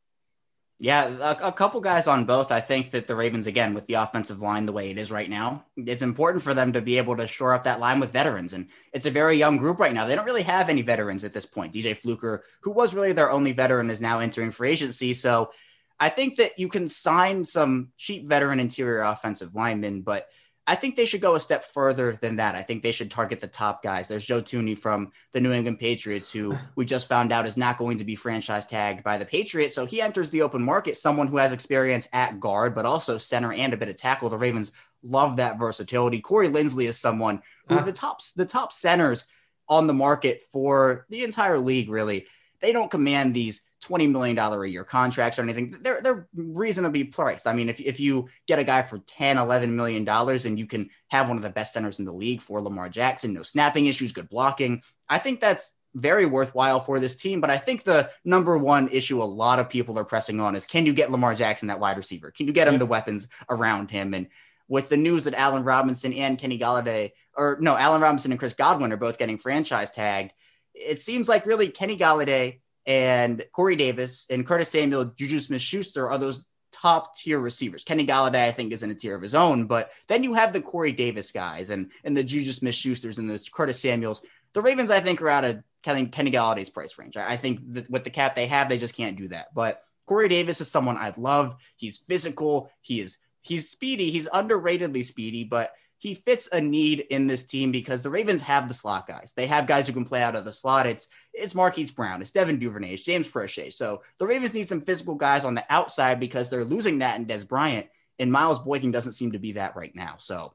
Yeah, 0.77 1.07
a, 1.21 1.47
a, 1.47 1.51
couple 1.53 1.79
guys 1.79 2.05
on 2.05 2.25
both. 2.25 2.51
I 2.51 2.59
think 2.59 2.91
that 2.91 3.07
the 3.07 3.15
Ravens, 3.15 3.47
again, 3.47 3.73
with 3.73 3.87
the 3.87 3.93
offensive 3.93 4.41
line 4.41 4.65
the 4.65 4.73
way 4.73 4.89
it 4.89 4.97
is 4.97 5.09
right 5.09 5.29
now, 5.29 5.63
it's 5.77 6.01
important 6.01 6.43
for 6.43 6.53
them 6.53 6.73
to 6.73 6.81
be 6.81 6.97
able 6.97 7.15
to 7.15 7.27
shore 7.27 7.53
up 7.53 7.63
that 7.63 7.79
line 7.79 8.01
with 8.01 8.11
veterans. 8.11 8.51
And 8.51 8.67
it's 8.91 9.05
a 9.05 9.11
very 9.11 9.37
young 9.37 9.55
group 9.55 9.79
right 9.79 9.93
now. 9.93 10.05
They 10.05 10.15
don't 10.15 10.25
really 10.25 10.43
have 10.43 10.67
any 10.67 10.81
veterans 10.81 11.23
at 11.23 11.33
this 11.33 11.45
point. 11.45 11.73
DJ 11.73 11.95
Fluker, 11.95 12.43
who 12.59 12.71
was 12.71 12.93
really 12.93 13.13
their 13.13 13.31
only 13.31 13.53
veteran, 13.53 13.89
is 13.89 14.01
now 14.01 14.19
entering 14.19 14.51
free 14.51 14.71
agency. 14.71 15.13
So 15.13 15.51
I 15.97 16.09
think 16.09 16.35
that 16.37 16.59
you 16.59 16.67
can 16.67 16.89
sign 16.89 17.45
some 17.45 17.93
cheap 17.97 18.27
veteran 18.27 18.59
interior 18.59 19.01
offensive 19.01 19.55
linemen, 19.55 20.01
but 20.01 20.27
I 20.67 20.73
think 20.75 20.95
they 20.95 21.05
should 21.05 21.21
go 21.21 21.35
a 21.35 21.39
step 21.39 21.65
further 21.65 22.13
than 22.13 22.37
that. 22.37 22.55
I 22.55 22.63
think 22.63 22.81
they 22.81 22.91
should 22.91 23.11
target 23.11 23.39
the 23.39 23.47
top 23.47 23.83
guys. 23.83 24.07
There's 24.07 24.25
Joe 24.25 24.41
Thuney 24.41 24.75
from 24.77 25.11
the 25.31 25.39
New 25.39 25.51
England 25.51 25.79
Patriots, 25.79 26.31
who 26.31 26.57
we 26.75 26.85
just 26.85 27.07
found 27.07 27.31
out 27.31 27.45
is 27.45 27.57
not 27.57 27.77
going 27.77 27.99
to 27.99 28.03
be 28.03 28.15
franchise 28.15 28.65
tagged 28.65 29.03
by 29.03 29.17
the 29.17 29.25
Patriots. 29.25 29.75
So 29.75 29.85
he 29.85 30.01
enters 30.01 30.31
the 30.31 30.41
open 30.41 30.63
market, 30.63 30.97
someone 30.97 31.27
who 31.27 31.37
has 31.37 31.51
experience 31.51 32.07
at 32.13 32.39
guard, 32.39 32.73
but 32.73 32.85
also 32.85 33.19
center 33.19 33.53
and 33.53 33.73
a 33.73 33.77
bit 33.77 33.89
of 33.89 33.95
tackle. 33.95 34.29
The 34.29 34.37
Ravens 34.37 34.71
love 35.03 35.37
that 35.37 35.59
versatility. 35.59 36.19
Corey 36.19 36.49
Linsley 36.49 36.87
is 36.87 36.99
someone 36.99 37.43
who 37.69 37.77
uh. 37.77 37.83
the 37.83 37.93
top 37.93 38.21
the 38.35 38.45
top 38.45 38.73
centers 38.73 39.27
on 39.67 39.87
the 39.87 39.93
market 39.93 40.43
for 40.51 41.05
the 41.09 41.23
entire 41.23 41.59
league, 41.59 41.89
really. 41.89 42.25
They 42.65 42.71
don't 42.71 42.89
command 42.89 43.35
these 43.35 43.61
$20 43.83 44.09
million 44.09 44.35
a 44.39 44.65
year 44.65 44.83
contracts 44.83 45.37
or 45.37 45.43
anything. 45.43 45.77
They're, 45.81 46.01
they're 46.01 46.27
reasonably 46.33 47.03
priced. 47.03 47.45
I 47.45 47.53
mean, 47.53 47.69
if, 47.69 47.79
if 47.79 47.99
you 47.99 48.27
get 48.47 48.57
a 48.57 48.63
guy 48.63 48.81
for 48.81 48.97
10, 48.97 49.37
11 49.37 49.75
million 49.75 50.03
dollars 50.03 50.45
and 50.45 50.57
you 50.57 50.65
can 50.65 50.89
have 51.09 51.27
one 51.27 51.37
of 51.37 51.43
the 51.43 51.51
best 51.51 51.73
centers 51.73 51.99
in 51.99 52.05
the 52.05 52.11
league 52.11 52.41
for 52.41 52.59
Lamar 52.59 52.89
Jackson, 52.89 53.33
no 53.35 53.43
snapping 53.43 53.85
issues, 53.85 54.13
good 54.13 54.29
blocking, 54.29 54.81
I 55.07 55.19
think 55.19 55.41
that's 55.41 55.75
very 55.93 56.25
worthwhile 56.25 56.83
for 56.83 56.99
this 56.99 57.15
team. 57.15 57.39
But 57.39 57.51
I 57.51 57.59
think 57.59 57.83
the 57.83 58.09
number 58.23 58.57
one 58.57 58.87
issue 58.87 59.21
a 59.21 59.25
lot 59.25 59.59
of 59.59 59.69
people 59.69 59.99
are 59.99 60.05
pressing 60.05 60.39
on 60.39 60.55
is 60.55 60.65
can 60.65 60.87
you 60.87 60.93
get 60.93 61.11
Lamar 61.11 61.35
Jackson 61.35 61.67
that 61.67 61.79
wide 61.79 61.97
receiver? 61.97 62.31
Can 62.31 62.47
you 62.47 62.53
get 62.53 62.67
him 62.67 62.73
yeah. 62.73 62.79
the 62.79 62.87
weapons 62.87 63.27
around 63.47 63.91
him? 63.91 64.15
And 64.15 64.25
with 64.67 64.89
the 64.89 64.97
news 64.97 65.25
that 65.25 65.35
Allen 65.35 65.63
Robinson 65.63 66.13
and 66.13 66.39
Kenny 66.39 66.57
Golladay, 66.57 67.11
or 67.37 67.59
no, 67.61 67.77
Allen 67.77 68.01
Robinson 68.01 68.31
and 68.31 68.39
Chris 68.39 68.53
Godwin 68.53 68.91
are 68.91 68.97
both 68.97 69.19
getting 69.19 69.37
franchise 69.37 69.91
tagged, 69.91 70.31
it 70.75 70.99
seems 70.99 71.27
like 71.29 71.45
really 71.45 71.69
Kenny 71.69 71.97
Golladay 71.97 72.59
and 72.85 73.43
Corey 73.51 73.75
Davis 73.75 74.27
and 74.29 74.45
Curtis 74.45 74.69
Samuel, 74.69 75.05
Juju 75.05 75.39
Smith 75.39 75.61
Schuster 75.61 76.09
are 76.09 76.17
those 76.17 76.45
top 76.71 77.15
tier 77.15 77.39
receivers. 77.39 77.83
Kenny 77.83 78.05
Golladay, 78.05 78.45
I 78.47 78.51
think, 78.51 78.73
is 78.73 78.83
in 78.83 78.91
a 78.91 78.95
tier 78.95 79.15
of 79.15 79.21
his 79.21 79.33
own, 79.33 79.65
but 79.65 79.91
then 80.07 80.23
you 80.23 80.33
have 80.33 80.53
the 80.53 80.61
Corey 80.61 80.91
Davis 80.91 81.31
guys 81.31 81.69
and, 81.69 81.91
and 82.03 82.15
the 82.15 82.23
Juju 82.23 82.51
Smith 82.51 82.75
Schusters 82.75 83.17
and 83.17 83.29
the 83.29 83.43
Curtis 83.51 83.79
Samuels. 83.79 84.23
The 84.53 84.61
Ravens, 84.61 84.91
I 84.91 84.99
think, 84.99 85.21
are 85.21 85.29
out 85.29 85.45
of 85.45 85.63
Kenny, 85.83 86.07
Kenny 86.07 86.31
Golladay's 86.31 86.69
price 86.69 86.97
range. 86.97 87.17
I, 87.17 87.33
I 87.33 87.37
think 87.37 87.73
that 87.73 87.89
with 87.89 88.03
the 88.03 88.09
cap 88.09 88.35
they 88.35 88.47
have, 88.47 88.69
they 88.69 88.77
just 88.77 88.95
can't 88.95 89.17
do 89.17 89.29
that. 89.29 89.53
But 89.53 89.81
Corey 90.05 90.29
Davis 90.29 90.61
is 90.61 90.69
someone 90.69 90.97
I 90.97 91.13
love. 91.17 91.55
He's 91.75 91.97
physical. 91.97 92.69
He 92.81 92.99
is 93.01 93.17
he's 93.41 93.69
speedy. 93.69 94.11
He's 94.11 94.27
underratedly 94.29 95.05
speedy, 95.05 95.43
but 95.43 95.71
he 95.97 96.13
fits 96.13 96.47
a 96.51 96.61
need 96.61 97.05
in 97.09 97.27
this 97.27 97.45
team 97.45 97.71
because 97.71 98.01
the 98.01 98.09
Ravens 98.09 98.41
have 98.43 98.67
the 98.67 98.73
slot 98.73 99.07
guys. 99.07 99.33
They 99.35 99.47
have 99.47 99.67
guys 99.67 99.87
who 99.87 99.93
can 99.93 100.05
play 100.05 100.21
out 100.21 100.35
of 100.35 100.45
the 100.45 100.51
slot. 100.51 100.87
It's 100.87 101.07
it's 101.33 101.55
Marquise 101.55 101.91
Brown, 101.91 102.21
it's 102.21 102.31
Devin 102.31 102.59
Duvernay, 102.59 102.93
it's 102.93 103.03
James 103.03 103.27
Proche. 103.27 103.73
So 103.73 104.03
the 104.17 104.27
Ravens 104.27 104.53
need 104.53 104.67
some 104.67 104.81
physical 104.81 105.15
guys 105.15 105.45
on 105.45 105.55
the 105.55 105.65
outside 105.69 106.19
because 106.19 106.49
they're 106.49 106.65
losing 106.65 106.99
that 106.99 107.19
in 107.19 107.25
Dez 107.25 107.47
Bryant. 107.47 107.87
And 108.19 108.31
Miles 108.31 108.59
Boykin 108.59 108.91
doesn't 108.91 109.13
seem 109.13 109.33
to 109.33 109.39
be 109.39 109.53
that 109.53 109.75
right 109.75 109.93
now. 109.93 110.15
So 110.19 110.53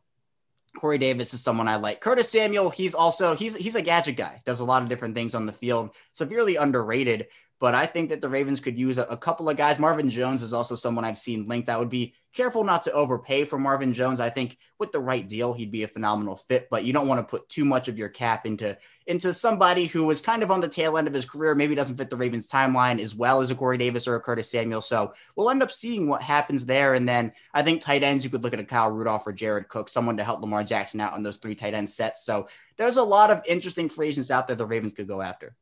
Corey 0.76 0.98
Davis 0.98 1.34
is 1.34 1.42
someone 1.42 1.68
I 1.68 1.76
like. 1.76 2.00
Curtis 2.00 2.30
Samuel, 2.30 2.70
he's 2.70 2.94
also 2.94 3.34
he's 3.34 3.56
he's 3.56 3.74
a 3.74 3.82
gadget 3.82 4.16
guy. 4.16 4.40
Does 4.46 4.60
a 4.60 4.64
lot 4.64 4.82
of 4.82 4.88
different 4.88 5.14
things 5.14 5.34
on 5.34 5.46
the 5.46 5.52
field. 5.52 5.90
Severely 6.12 6.56
underrated, 6.56 7.26
but 7.60 7.74
I 7.74 7.84
think 7.84 8.08
that 8.08 8.22
the 8.22 8.28
Ravens 8.30 8.58
could 8.58 8.78
use 8.78 8.96
a, 8.96 9.04
a, 9.04 9.18
couple 9.18 9.50
of 9.50 9.56
guys. 9.56 9.78
Marvin 9.78 10.08
Jones 10.08 10.42
is 10.42 10.54
also 10.54 10.74
someone 10.74 11.04
I've 11.04 11.18
seen 11.18 11.46
linked. 11.46 11.68
I 11.68 11.76
would 11.76 11.90
be 11.90 12.14
careful 12.34 12.64
not 12.64 12.82
to 12.84 12.92
overpay 12.92 13.44
for 13.44 13.58
Marvin 13.58 13.92
Jones. 13.92 14.18
I 14.18 14.30
think 14.30 14.56
with 14.78 14.92
the 14.92 14.98
right 14.98 15.28
deal, 15.28 15.52
he'd 15.52 15.70
be 15.70 15.82
a 15.82 15.88
phenomenal 15.88 16.36
fit, 16.36 16.68
but 16.70 16.84
you 16.84 16.94
don't 16.94 17.06
want 17.06 17.20
to 17.20 17.30
put 17.30 17.50
too 17.50 17.66
much 17.66 17.88
of 17.88 17.98
your 17.98 18.08
cap 18.08 18.46
into 18.46 18.78
into 19.06 19.34
somebody 19.34 19.84
who 19.84 20.10
is 20.10 20.22
kind 20.22 20.42
of 20.42 20.50
on 20.50 20.60
the 20.60 20.68
tail 20.68 20.96
end 20.96 21.06
of 21.06 21.12
his 21.12 21.28
career, 21.28 21.54
maybe 21.54 21.74
doesn't 21.74 21.96
fit 21.96 22.08
the 22.08 22.16
Ravens 22.16 22.48
timeline 22.48 22.98
as 22.98 23.14
well 23.14 23.42
as 23.42 23.50
a 23.50 23.54
Corey 23.54 23.76
Davis 23.76 24.08
or 24.08 24.14
a 24.14 24.20
Curtis 24.20 24.50
Samuel. 24.50 24.80
So 24.80 25.12
we'll 25.36 25.50
end 25.50 25.62
up 25.62 25.70
seeing 25.70 26.08
what 26.08 26.22
happens 26.22 26.64
there. 26.64 26.94
And 26.94 27.06
then 27.06 27.32
I 27.52 27.62
think 27.62 27.82
tight 27.82 28.02
ends, 28.02 28.24
you 28.24 28.30
could 28.30 28.42
look 28.42 28.54
at 28.54 28.60
a 28.60 28.64
Kyle 28.64 28.90
Rudolph 28.90 29.26
or 29.26 29.32
Jared 29.32 29.68
Cook, 29.68 29.90
someone 29.90 30.16
to 30.16 30.24
help 30.24 30.40
Lamar 30.40 30.64
Jackson 30.64 31.00
out 31.00 31.12
on 31.12 31.22
those 31.22 31.36
three 31.36 31.54
tight 31.54 31.74
end 31.74 31.90
sets. 31.90 32.24
So 32.24 32.48
there's 32.78 32.96
a 32.96 33.02
lot 33.02 33.30
of 33.30 33.42
interesting 33.46 33.90
free 33.90 34.08
agents 34.08 34.30
out 34.30 34.46
there 34.46 34.56
the 34.56 34.64
Ravens 34.64 34.92
could 34.92 35.08
go 35.08 35.20
after. 35.20 35.54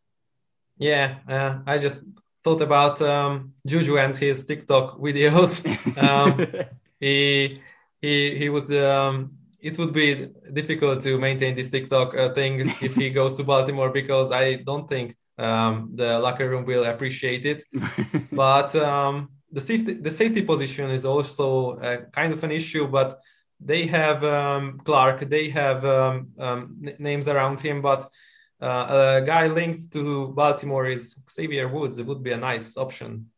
Yeah, 0.79 1.19
uh, 1.29 1.59
I 1.67 1.79
just 1.79 1.99
thought 2.45 2.61
about 2.61 3.03
um, 3.03 3.55
Juju 3.67 3.99
and 3.99 4.14
his 4.17 4.45
TikTok 4.45 4.99
videos. 4.99 5.64
Um, 5.99 6.38
he 7.01 7.61
he 8.01 8.37
he 8.37 8.49
would. 8.49 8.73
Um, 8.73 9.33
it 9.61 9.77
would 9.77 9.93
be 9.93 10.29
difficult 10.53 11.01
to 11.01 11.19
maintain 11.19 11.55
this 11.55 11.69
TikTok 11.69 12.17
uh, 12.17 12.33
thing 12.33 12.61
if 12.81 12.95
he 12.95 13.11
goes 13.11 13.35
to 13.35 13.43
Baltimore 13.43 13.91
because 13.91 14.31
I 14.31 14.55
don't 14.55 14.88
think 14.88 15.17
um, 15.37 15.91
the 15.97 16.17
locker 16.21 16.49
room 16.49 16.64
will 16.64 16.85
appreciate 16.85 17.45
it. 17.45 17.64
but 18.33 18.75
um, 18.77 19.31
the 19.51 19.61
safety 19.61 19.95
the 19.95 20.12
safety 20.12 20.43
position 20.43 20.91
is 20.91 21.05
also 21.05 21.73
uh, 21.73 22.03
kind 22.12 22.33
of 22.33 22.45
an 22.45 22.53
issue, 22.53 22.87
but 22.87 23.14
they 23.61 23.87
have 23.87 24.23
um, 24.23 24.79
Clark, 24.85 25.29
they 25.29 25.49
have 25.49 25.85
um, 25.85 26.29
um, 26.38 26.81
names 27.01 27.27
around 27.29 27.61
him, 27.61 27.83
but 27.83 28.07
uh, 28.61 29.21
a 29.21 29.25
guy 29.25 29.47
linked 29.47 29.92
to 29.92 30.29
Baltimore 30.29 30.87
is 30.87 31.21
Xavier 31.31 31.68
Woods. 31.68 31.99
It 31.99 32.07
would 32.07 32.23
be 32.23 32.33
a 32.33 32.37
nice 32.37 32.77
option. 32.77 33.31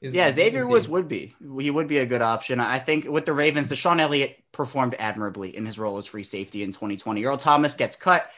Is, 0.00 0.14
yeah, 0.14 0.30
Xavier 0.30 0.66
Woods 0.66 0.88
would 0.88 1.08
be. 1.08 1.34
He 1.58 1.70
would 1.70 1.88
be 1.88 1.98
a 1.98 2.06
good 2.06 2.22
option. 2.22 2.60
I 2.60 2.78
think 2.78 3.06
with 3.06 3.24
the 3.24 3.32
Ravens, 3.32 3.68
DeShon 3.68 4.00
Elliott 4.00 4.36
performed 4.52 4.94
admirably 4.98 5.56
in 5.56 5.64
his 5.66 5.78
role 5.78 5.96
as 5.96 6.06
free 6.06 6.22
safety 6.22 6.62
in 6.62 6.72
2020. 6.72 7.24
Earl 7.24 7.36
Thomas 7.36 7.74
gets 7.74 7.96
cut 7.96 8.30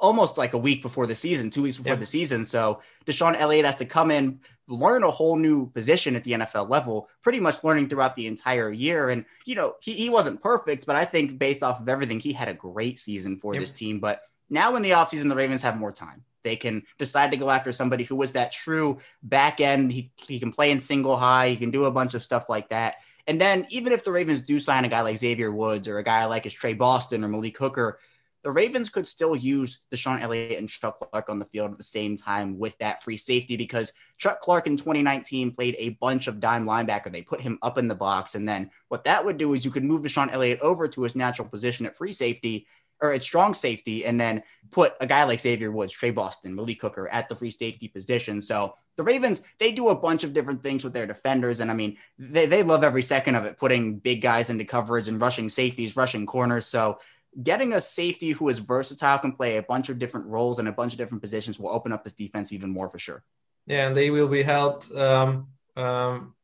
almost 0.00 0.38
like 0.38 0.52
a 0.52 0.58
week 0.58 0.82
before 0.82 1.06
the 1.06 1.14
season, 1.14 1.50
two 1.50 1.62
weeks 1.62 1.76
before 1.76 1.94
yeah. 1.94 1.98
the 1.98 2.06
season. 2.06 2.44
So 2.44 2.80
DeShon 3.06 3.36
Elliott 3.38 3.66
has 3.66 3.76
to 3.76 3.84
come 3.84 4.10
in, 4.10 4.40
learn 4.68 5.04
a 5.04 5.10
whole 5.10 5.36
new 5.36 5.70
position 5.70 6.16
at 6.16 6.24
the 6.24 6.32
NFL 6.32 6.68
level, 6.68 7.08
pretty 7.22 7.40
much 7.40 7.62
learning 7.62 7.88
throughout 7.88 8.16
the 8.16 8.26
entire 8.26 8.70
year. 8.70 9.10
And, 9.10 9.24
you 9.44 9.54
know, 9.54 9.74
he, 9.80 9.92
he 9.92 10.10
wasn't 10.10 10.42
perfect, 10.42 10.86
but 10.86 10.96
I 10.96 11.04
think 11.04 11.38
based 11.38 11.62
off 11.62 11.80
of 11.80 11.88
everything, 11.88 12.20
he 12.20 12.32
had 12.32 12.48
a 12.48 12.54
great 12.54 12.98
season 12.98 13.38
for 13.38 13.54
this 13.54 13.72
team. 13.72 14.00
But 14.00 14.22
now 14.52 14.76
in 14.76 14.82
the 14.82 14.90
offseason, 14.90 15.28
the 15.28 15.34
Ravens 15.34 15.62
have 15.62 15.78
more 15.78 15.92
time. 15.92 16.24
They 16.44 16.56
can 16.56 16.84
decide 16.98 17.30
to 17.30 17.36
go 17.36 17.48
after 17.48 17.72
somebody 17.72 18.04
who 18.04 18.16
was 18.16 18.32
that 18.32 18.52
true 18.52 18.98
back 19.22 19.60
end. 19.60 19.92
He, 19.92 20.12
he 20.26 20.38
can 20.38 20.52
play 20.52 20.70
in 20.70 20.78
single 20.78 21.16
high. 21.16 21.48
He 21.48 21.56
can 21.56 21.70
do 21.70 21.86
a 21.86 21.90
bunch 21.90 22.14
of 22.14 22.22
stuff 22.22 22.48
like 22.48 22.68
that. 22.68 22.96
And 23.26 23.40
then 23.40 23.66
even 23.70 23.92
if 23.92 24.04
the 24.04 24.12
Ravens 24.12 24.42
do 24.42 24.60
sign 24.60 24.84
a 24.84 24.88
guy 24.88 25.00
like 25.00 25.16
Xavier 25.16 25.50
Woods 25.50 25.88
or 25.88 25.98
a 25.98 26.04
guy 26.04 26.26
like 26.26 26.44
is 26.44 26.52
Tre 26.52 26.74
Boston 26.74 27.24
or 27.24 27.28
Malik 27.28 27.56
Hooker, 27.56 27.98
the 28.42 28.50
Ravens 28.50 28.88
could 28.88 29.06
still 29.06 29.36
use 29.36 29.78
DeShon 29.92 30.20
Elliott 30.20 30.58
and 30.58 30.68
Chuck 30.68 30.98
Clark 30.98 31.30
on 31.30 31.38
the 31.38 31.44
field 31.46 31.70
at 31.70 31.78
the 31.78 31.84
same 31.84 32.16
time 32.16 32.58
with 32.58 32.76
that 32.78 33.02
free 33.02 33.16
safety 33.16 33.56
because 33.56 33.92
Chuck 34.18 34.40
Clark 34.40 34.66
in 34.66 34.76
2019 34.76 35.52
played 35.52 35.76
a 35.78 35.90
bunch 35.90 36.26
of 36.26 36.40
dime 36.40 36.66
linebacker. 36.66 37.12
They 37.12 37.22
put 37.22 37.40
him 37.40 37.58
up 37.62 37.78
in 37.78 37.86
the 37.86 37.94
box. 37.94 38.34
And 38.34 38.48
then 38.48 38.70
what 38.88 39.04
that 39.04 39.24
would 39.24 39.38
do 39.38 39.54
is 39.54 39.64
you 39.64 39.70
could 39.70 39.84
move 39.84 40.02
DeShon 40.02 40.32
Elliott 40.32 40.60
over 40.60 40.88
to 40.88 41.02
his 41.04 41.14
natural 41.14 41.48
position 41.48 41.86
at 41.86 41.96
free 41.96 42.12
safety 42.12 42.66
or 43.02 43.12
at 43.12 43.22
strong 43.22 43.52
safety, 43.52 44.06
and 44.06 44.18
then 44.18 44.42
put 44.70 44.94
a 45.00 45.06
guy 45.06 45.24
like 45.24 45.40
Xavier 45.40 45.70
Woods, 45.70 45.92
Tre 45.92 46.10
Boston, 46.10 46.54
Malik 46.54 46.80
Hooker 46.80 47.08
at 47.08 47.28
the 47.28 47.36
free 47.36 47.50
safety 47.50 47.88
position. 47.88 48.40
So 48.40 48.74
the 48.96 49.02
Ravens, 49.02 49.42
they 49.58 49.72
do 49.72 49.88
a 49.88 49.94
bunch 49.94 50.24
of 50.24 50.32
different 50.32 50.62
things 50.62 50.84
with 50.84 50.92
their 50.92 51.06
defenders. 51.06 51.60
And 51.60 51.70
I 51.70 51.74
mean, 51.74 51.98
they, 52.18 52.46
they 52.46 52.62
love 52.62 52.84
every 52.84 53.02
second 53.02 53.34
of 53.34 53.44
it, 53.44 53.58
putting 53.58 53.98
big 53.98 54.22
guys 54.22 54.48
into 54.48 54.64
coverage 54.64 55.08
and 55.08 55.20
rushing 55.20 55.48
safeties, 55.48 55.96
rushing 55.96 56.24
corners. 56.24 56.66
So 56.66 57.00
getting 57.42 57.72
a 57.72 57.80
safety 57.80 58.30
who 58.30 58.48
is 58.48 58.58
versatile, 58.58 59.18
can 59.18 59.32
play 59.32 59.56
a 59.56 59.62
bunch 59.62 59.88
of 59.88 59.98
different 59.98 60.26
roles 60.26 60.58
and 60.58 60.68
a 60.68 60.72
bunch 60.72 60.92
of 60.92 60.98
different 60.98 61.22
positions 61.22 61.58
will 61.58 61.70
open 61.70 61.92
up 61.92 62.04
this 62.04 62.14
defense 62.14 62.52
even 62.52 62.70
more 62.70 62.88
for 62.88 62.98
sure. 62.98 63.22
Yeah, 63.66 63.86
and 63.86 63.96
they 63.96 64.10
will 64.10 64.28
be 64.28 64.42
helped. 64.42 64.90
Um, 64.92 65.48
um, 65.76 66.34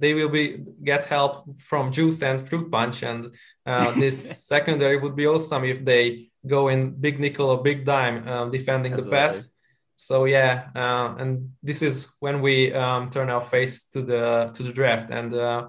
they 0.00 0.14
will 0.14 0.28
be 0.28 0.44
get 0.82 1.04
help 1.04 1.32
from 1.58 1.92
juice 1.92 2.22
and 2.22 2.40
fruit 2.48 2.70
punch 2.70 3.02
and 3.02 3.34
uh, 3.66 3.92
this 4.02 4.46
secondary 4.46 4.96
would 4.96 5.14
be 5.14 5.26
awesome 5.26 5.64
if 5.64 5.84
they 5.84 6.30
go 6.46 6.68
in 6.68 6.90
big 6.90 7.18
nickel 7.20 7.50
or 7.50 7.62
big 7.62 7.84
dime 7.84 8.26
um, 8.28 8.50
defending 8.50 8.92
Absolutely. 8.92 9.10
the 9.10 9.22
pass. 9.22 9.50
So 9.96 10.24
yeah, 10.24 10.68
uh, 10.74 11.14
and 11.18 11.52
this 11.62 11.82
is 11.82 12.08
when 12.20 12.40
we 12.40 12.72
um, 12.72 13.10
turn 13.10 13.28
our 13.28 13.40
face 13.40 13.84
to 13.92 14.00
the 14.00 14.50
to 14.54 14.62
the 14.62 14.72
draft. 14.72 15.10
And 15.10 15.34
uh, 15.34 15.68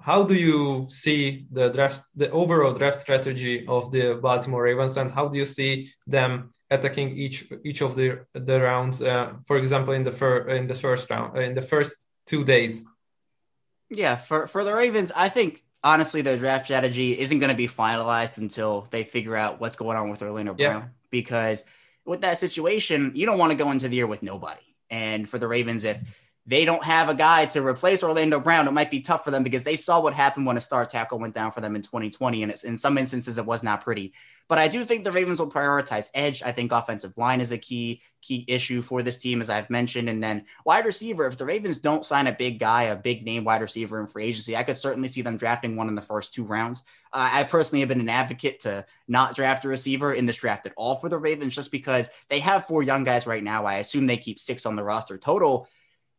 how 0.00 0.22
do 0.22 0.36
you 0.36 0.86
see 0.88 1.46
the 1.50 1.70
draft, 1.70 2.02
the 2.14 2.30
overall 2.30 2.72
draft 2.72 2.96
strategy 2.96 3.66
of 3.66 3.90
the 3.90 4.20
Baltimore 4.22 4.62
Ravens, 4.62 4.96
and 4.96 5.10
how 5.10 5.26
do 5.26 5.36
you 5.36 5.44
see 5.44 5.90
them 6.06 6.50
attacking 6.70 7.16
each 7.16 7.50
each 7.64 7.80
of 7.82 7.96
the 7.96 8.20
the 8.34 8.60
rounds? 8.60 9.02
Uh, 9.02 9.32
for 9.46 9.56
example, 9.56 9.94
in 9.94 10.04
the 10.04 10.12
fir- 10.12 10.46
in 10.46 10.68
the 10.68 10.74
first 10.74 11.10
round, 11.10 11.36
in 11.36 11.54
the 11.54 11.62
first 11.62 12.06
two 12.24 12.44
days. 12.44 12.84
Yeah, 13.90 14.16
for 14.16 14.46
for 14.46 14.64
the 14.64 14.74
Ravens, 14.74 15.12
I 15.14 15.28
think 15.28 15.62
honestly, 15.82 16.20
their 16.22 16.36
draft 16.36 16.64
strategy 16.64 17.18
isn't 17.18 17.38
going 17.38 17.50
to 17.50 17.56
be 17.56 17.68
finalized 17.68 18.38
until 18.38 18.88
they 18.90 19.04
figure 19.04 19.36
out 19.36 19.60
what's 19.60 19.76
going 19.76 19.96
on 19.96 20.10
with 20.10 20.22
Orlando 20.22 20.54
Brown. 20.54 20.82
Yeah. 20.82 20.88
Because 21.10 21.64
with 22.04 22.22
that 22.22 22.38
situation, 22.38 23.12
you 23.14 23.26
don't 23.26 23.38
want 23.38 23.52
to 23.52 23.58
go 23.58 23.70
into 23.70 23.88
the 23.88 23.96
year 23.96 24.06
with 24.06 24.22
nobody. 24.22 24.60
And 24.90 25.28
for 25.28 25.38
the 25.38 25.48
Ravens, 25.48 25.84
if 25.84 26.00
they 26.46 26.64
don't 26.64 26.84
have 26.84 27.08
a 27.08 27.14
guy 27.14 27.46
to 27.46 27.66
replace 27.66 28.04
Orlando 28.04 28.38
Brown, 28.38 28.68
it 28.68 28.72
might 28.72 28.90
be 28.90 29.00
tough 29.00 29.24
for 29.24 29.30
them 29.30 29.42
because 29.42 29.64
they 29.64 29.76
saw 29.76 30.00
what 30.00 30.14
happened 30.14 30.46
when 30.46 30.56
a 30.56 30.60
star 30.60 30.86
tackle 30.86 31.18
went 31.18 31.34
down 31.34 31.50
for 31.50 31.60
them 31.60 31.74
in 31.74 31.82
2020. 31.82 32.42
And 32.44 32.54
in 32.64 32.78
some 32.78 32.98
instances, 32.98 33.38
it 33.38 33.46
was 33.46 33.62
not 33.62 33.82
pretty. 33.82 34.12
But 34.48 34.58
I 34.58 34.68
do 34.68 34.84
think 34.84 35.02
the 35.02 35.10
Ravens 35.10 35.40
will 35.40 35.50
prioritize 35.50 36.08
edge. 36.14 36.42
I 36.44 36.52
think 36.52 36.70
offensive 36.70 37.18
line 37.18 37.40
is 37.40 37.50
a 37.50 37.58
key 37.58 38.02
key 38.22 38.44
issue 38.48 38.82
for 38.82 39.02
this 39.02 39.18
team, 39.18 39.40
as 39.40 39.50
I've 39.50 39.70
mentioned. 39.70 40.08
And 40.08 40.22
then 40.22 40.46
wide 40.64 40.84
receiver, 40.84 41.26
if 41.26 41.36
the 41.36 41.44
Ravens 41.44 41.78
don't 41.78 42.06
sign 42.06 42.26
a 42.26 42.32
big 42.32 42.58
guy, 42.60 42.84
a 42.84 42.96
big 42.96 43.24
name 43.24 43.44
wide 43.44 43.60
receiver 43.60 44.00
in 44.00 44.06
free 44.06 44.24
agency, 44.24 44.56
I 44.56 44.62
could 44.62 44.78
certainly 44.78 45.08
see 45.08 45.22
them 45.22 45.36
drafting 45.36 45.74
one 45.74 45.88
in 45.88 45.94
the 45.96 46.02
first 46.02 46.32
two 46.32 46.44
rounds. 46.44 46.82
Uh, 47.12 47.28
I 47.32 47.42
personally 47.44 47.80
have 47.80 47.88
been 47.88 48.00
an 48.00 48.08
advocate 48.08 48.60
to 48.60 48.84
not 49.08 49.34
draft 49.34 49.64
a 49.64 49.68
receiver 49.68 50.12
in 50.12 50.26
this 50.26 50.36
draft 50.36 50.66
at 50.66 50.74
all 50.76 50.96
for 50.96 51.08
the 51.08 51.18
Ravens, 51.18 51.54
just 51.54 51.72
because 51.72 52.08
they 52.28 52.40
have 52.40 52.66
four 52.66 52.82
young 52.82 53.04
guys 53.04 53.26
right 53.26 53.42
now. 53.42 53.64
I 53.64 53.76
assume 53.76 54.06
they 54.06 54.16
keep 54.16 54.38
six 54.38 54.64
on 54.64 54.76
the 54.76 54.84
roster 54.84 55.18
total. 55.18 55.68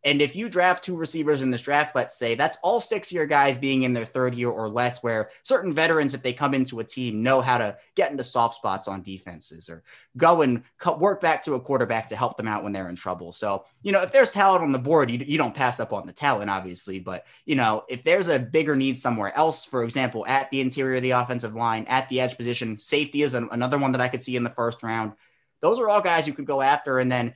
And 0.03 0.21
if 0.21 0.35
you 0.35 0.47
draft 0.47 0.83
two 0.83 0.95
receivers 0.95 1.41
in 1.41 1.51
this 1.51 1.61
draft, 1.61 1.95
let's 1.95 2.17
say 2.17 2.35
that's 2.35 2.57
all 2.63 2.79
six 2.79 3.11
year 3.11 3.25
guys 3.25 3.57
being 3.57 3.83
in 3.83 3.93
their 3.93 4.05
third 4.05 4.35
year 4.35 4.49
or 4.49 4.69
less, 4.69 5.03
where 5.03 5.31
certain 5.43 5.71
veterans, 5.71 6.13
if 6.13 6.21
they 6.21 6.33
come 6.33 6.53
into 6.53 6.79
a 6.79 6.83
team, 6.83 7.23
know 7.23 7.41
how 7.41 7.57
to 7.57 7.77
get 7.95 8.11
into 8.11 8.23
soft 8.23 8.55
spots 8.55 8.87
on 8.87 9.01
defenses 9.01 9.69
or 9.69 9.83
go 10.15 10.43
and 10.43 10.63
work 10.99 11.19
back 11.19 11.43
to 11.43 11.55
a 11.55 11.59
quarterback 11.59 12.07
to 12.07 12.15
help 12.15 12.37
them 12.37 12.47
out 12.47 12.63
when 12.63 12.73
they're 12.73 12.89
in 12.89 12.95
trouble. 12.95 13.31
So, 13.31 13.65
you 13.81 13.91
know, 13.91 14.01
if 14.01 14.11
there's 14.11 14.31
talent 14.31 14.63
on 14.63 14.71
the 14.71 14.79
board, 14.79 15.09
you, 15.09 15.17
you 15.17 15.37
don't 15.37 15.55
pass 15.55 15.79
up 15.79 15.91
on 15.93 16.05
the 16.05 16.13
talent, 16.13 16.49
obviously. 16.49 16.99
But, 16.99 17.25
you 17.45 17.55
know, 17.55 17.83
if 17.89 18.03
there's 18.03 18.27
a 18.27 18.39
bigger 18.39 18.75
need 18.75 18.99
somewhere 18.99 19.35
else, 19.35 19.65
for 19.65 19.83
example, 19.83 20.25
at 20.27 20.49
the 20.51 20.61
interior 20.61 20.97
of 20.97 21.01
the 21.01 21.11
offensive 21.11 21.55
line, 21.55 21.85
at 21.87 22.07
the 22.09 22.21
edge 22.21 22.37
position, 22.37 22.77
safety 22.77 23.23
is 23.23 23.33
an, 23.33 23.49
another 23.51 23.77
one 23.77 23.91
that 23.93 24.01
I 24.01 24.09
could 24.09 24.21
see 24.21 24.35
in 24.35 24.43
the 24.43 24.49
first 24.49 24.83
round 24.83 25.13
those 25.61 25.79
are 25.79 25.89
all 25.89 26.01
guys 26.01 26.27
you 26.27 26.33
could 26.33 26.45
go 26.45 26.61
after. 26.61 26.99
And 26.99 27.11
then 27.11 27.33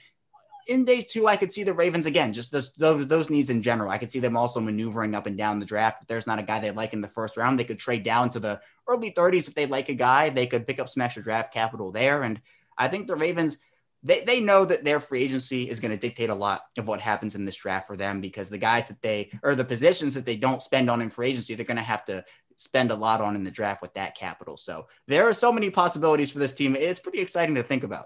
in 0.67 0.85
day 0.85 1.01
two, 1.01 1.27
I 1.27 1.37
could 1.37 1.51
see 1.51 1.63
the 1.63 1.73
Ravens 1.73 2.05
again, 2.05 2.33
just 2.33 2.51
those, 2.51 2.71
those, 2.73 3.07
those 3.07 3.29
needs 3.29 3.49
in 3.49 3.61
general. 3.61 3.89
I 3.89 3.97
could 3.97 4.11
see 4.11 4.19
them 4.19 4.37
also 4.37 4.59
maneuvering 4.59 5.15
up 5.15 5.25
and 5.25 5.37
down 5.37 5.59
the 5.59 5.65
draft. 5.65 6.01
If 6.01 6.07
there's 6.07 6.27
not 6.27 6.39
a 6.39 6.43
guy 6.43 6.59
they 6.59 6.71
like 6.71 6.93
in 6.93 7.01
the 7.01 7.07
first 7.07 7.37
round, 7.37 7.57
they 7.57 7.63
could 7.63 7.79
trade 7.79 8.03
down 8.03 8.29
to 8.31 8.39
the 8.39 8.61
early 8.87 9.11
30s. 9.11 9.47
If 9.47 9.55
they 9.55 9.65
like 9.65 9.89
a 9.89 9.93
guy, 9.93 10.29
they 10.29 10.47
could 10.47 10.65
pick 10.65 10.79
up 10.79 10.89
some 10.89 11.01
extra 11.01 11.23
draft 11.23 11.53
capital 11.53 11.91
there. 11.91 12.23
And 12.23 12.41
I 12.77 12.87
think 12.87 13.07
the 13.07 13.15
Ravens, 13.15 13.57
they, 14.03 14.23
they 14.23 14.39
know 14.39 14.65
that 14.65 14.83
their 14.83 14.99
free 14.99 15.23
agency 15.23 15.69
is 15.69 15.79
going 15.79 15.91
to 15.91 15.97
dictate 15.97 16.29
a 16.29 16.35
lot 16.35 16.63
of 16.77 16.87
what 16.87 17.01
happens 17.01 17.35
in 17.35 17.45
this 17.45 17.55
draft 17.55 17.87
for 17.87 17.97
them 17.97 18.21
because 18.21 18.49
the 18.49 18.57
guys 18.57 18.87
that 18.87 19.01
they, 19.01 19.31
or 19.43 19.55
the 19.55 19.65
positions 19.65 20.13
that 20.15 20.25
they 20.25 20.37
don't 20.37 20.63
spend 20.63 20.89
on 20.89 21.01
in 21.01 21.09
free 21.09 21.29
agency, 21.29 21.55
they're 21.55 21.65
going 21.65 21.77
to 21.77 21.83
have 21.83 22.05
to 22.05 22.23
spend 22.57 22.91
a 22.91 22.95
lot 22.95 23.21
on 23.21 23.35
in 23.35 23.43
the 23.43 23.51
draft 23.51 23.81
with 23.81 23.93
that 23.95 24.15
capital. 24.15 24.57
So 24.57 24.87
there 25.07 25.27
are 25.27 25.33
so 25.33 25.51
many 25.51 25.69
possibilities 25.69 26.31
for 26.31 26.39
this 26.39 26.53
team. 26.53 26.75
It's 26.75 26.99
pretty 26.99 27.19
exciting 27.19 27.55
to 27.55 27.63
think 27.63 27.83
about 27.83 28.05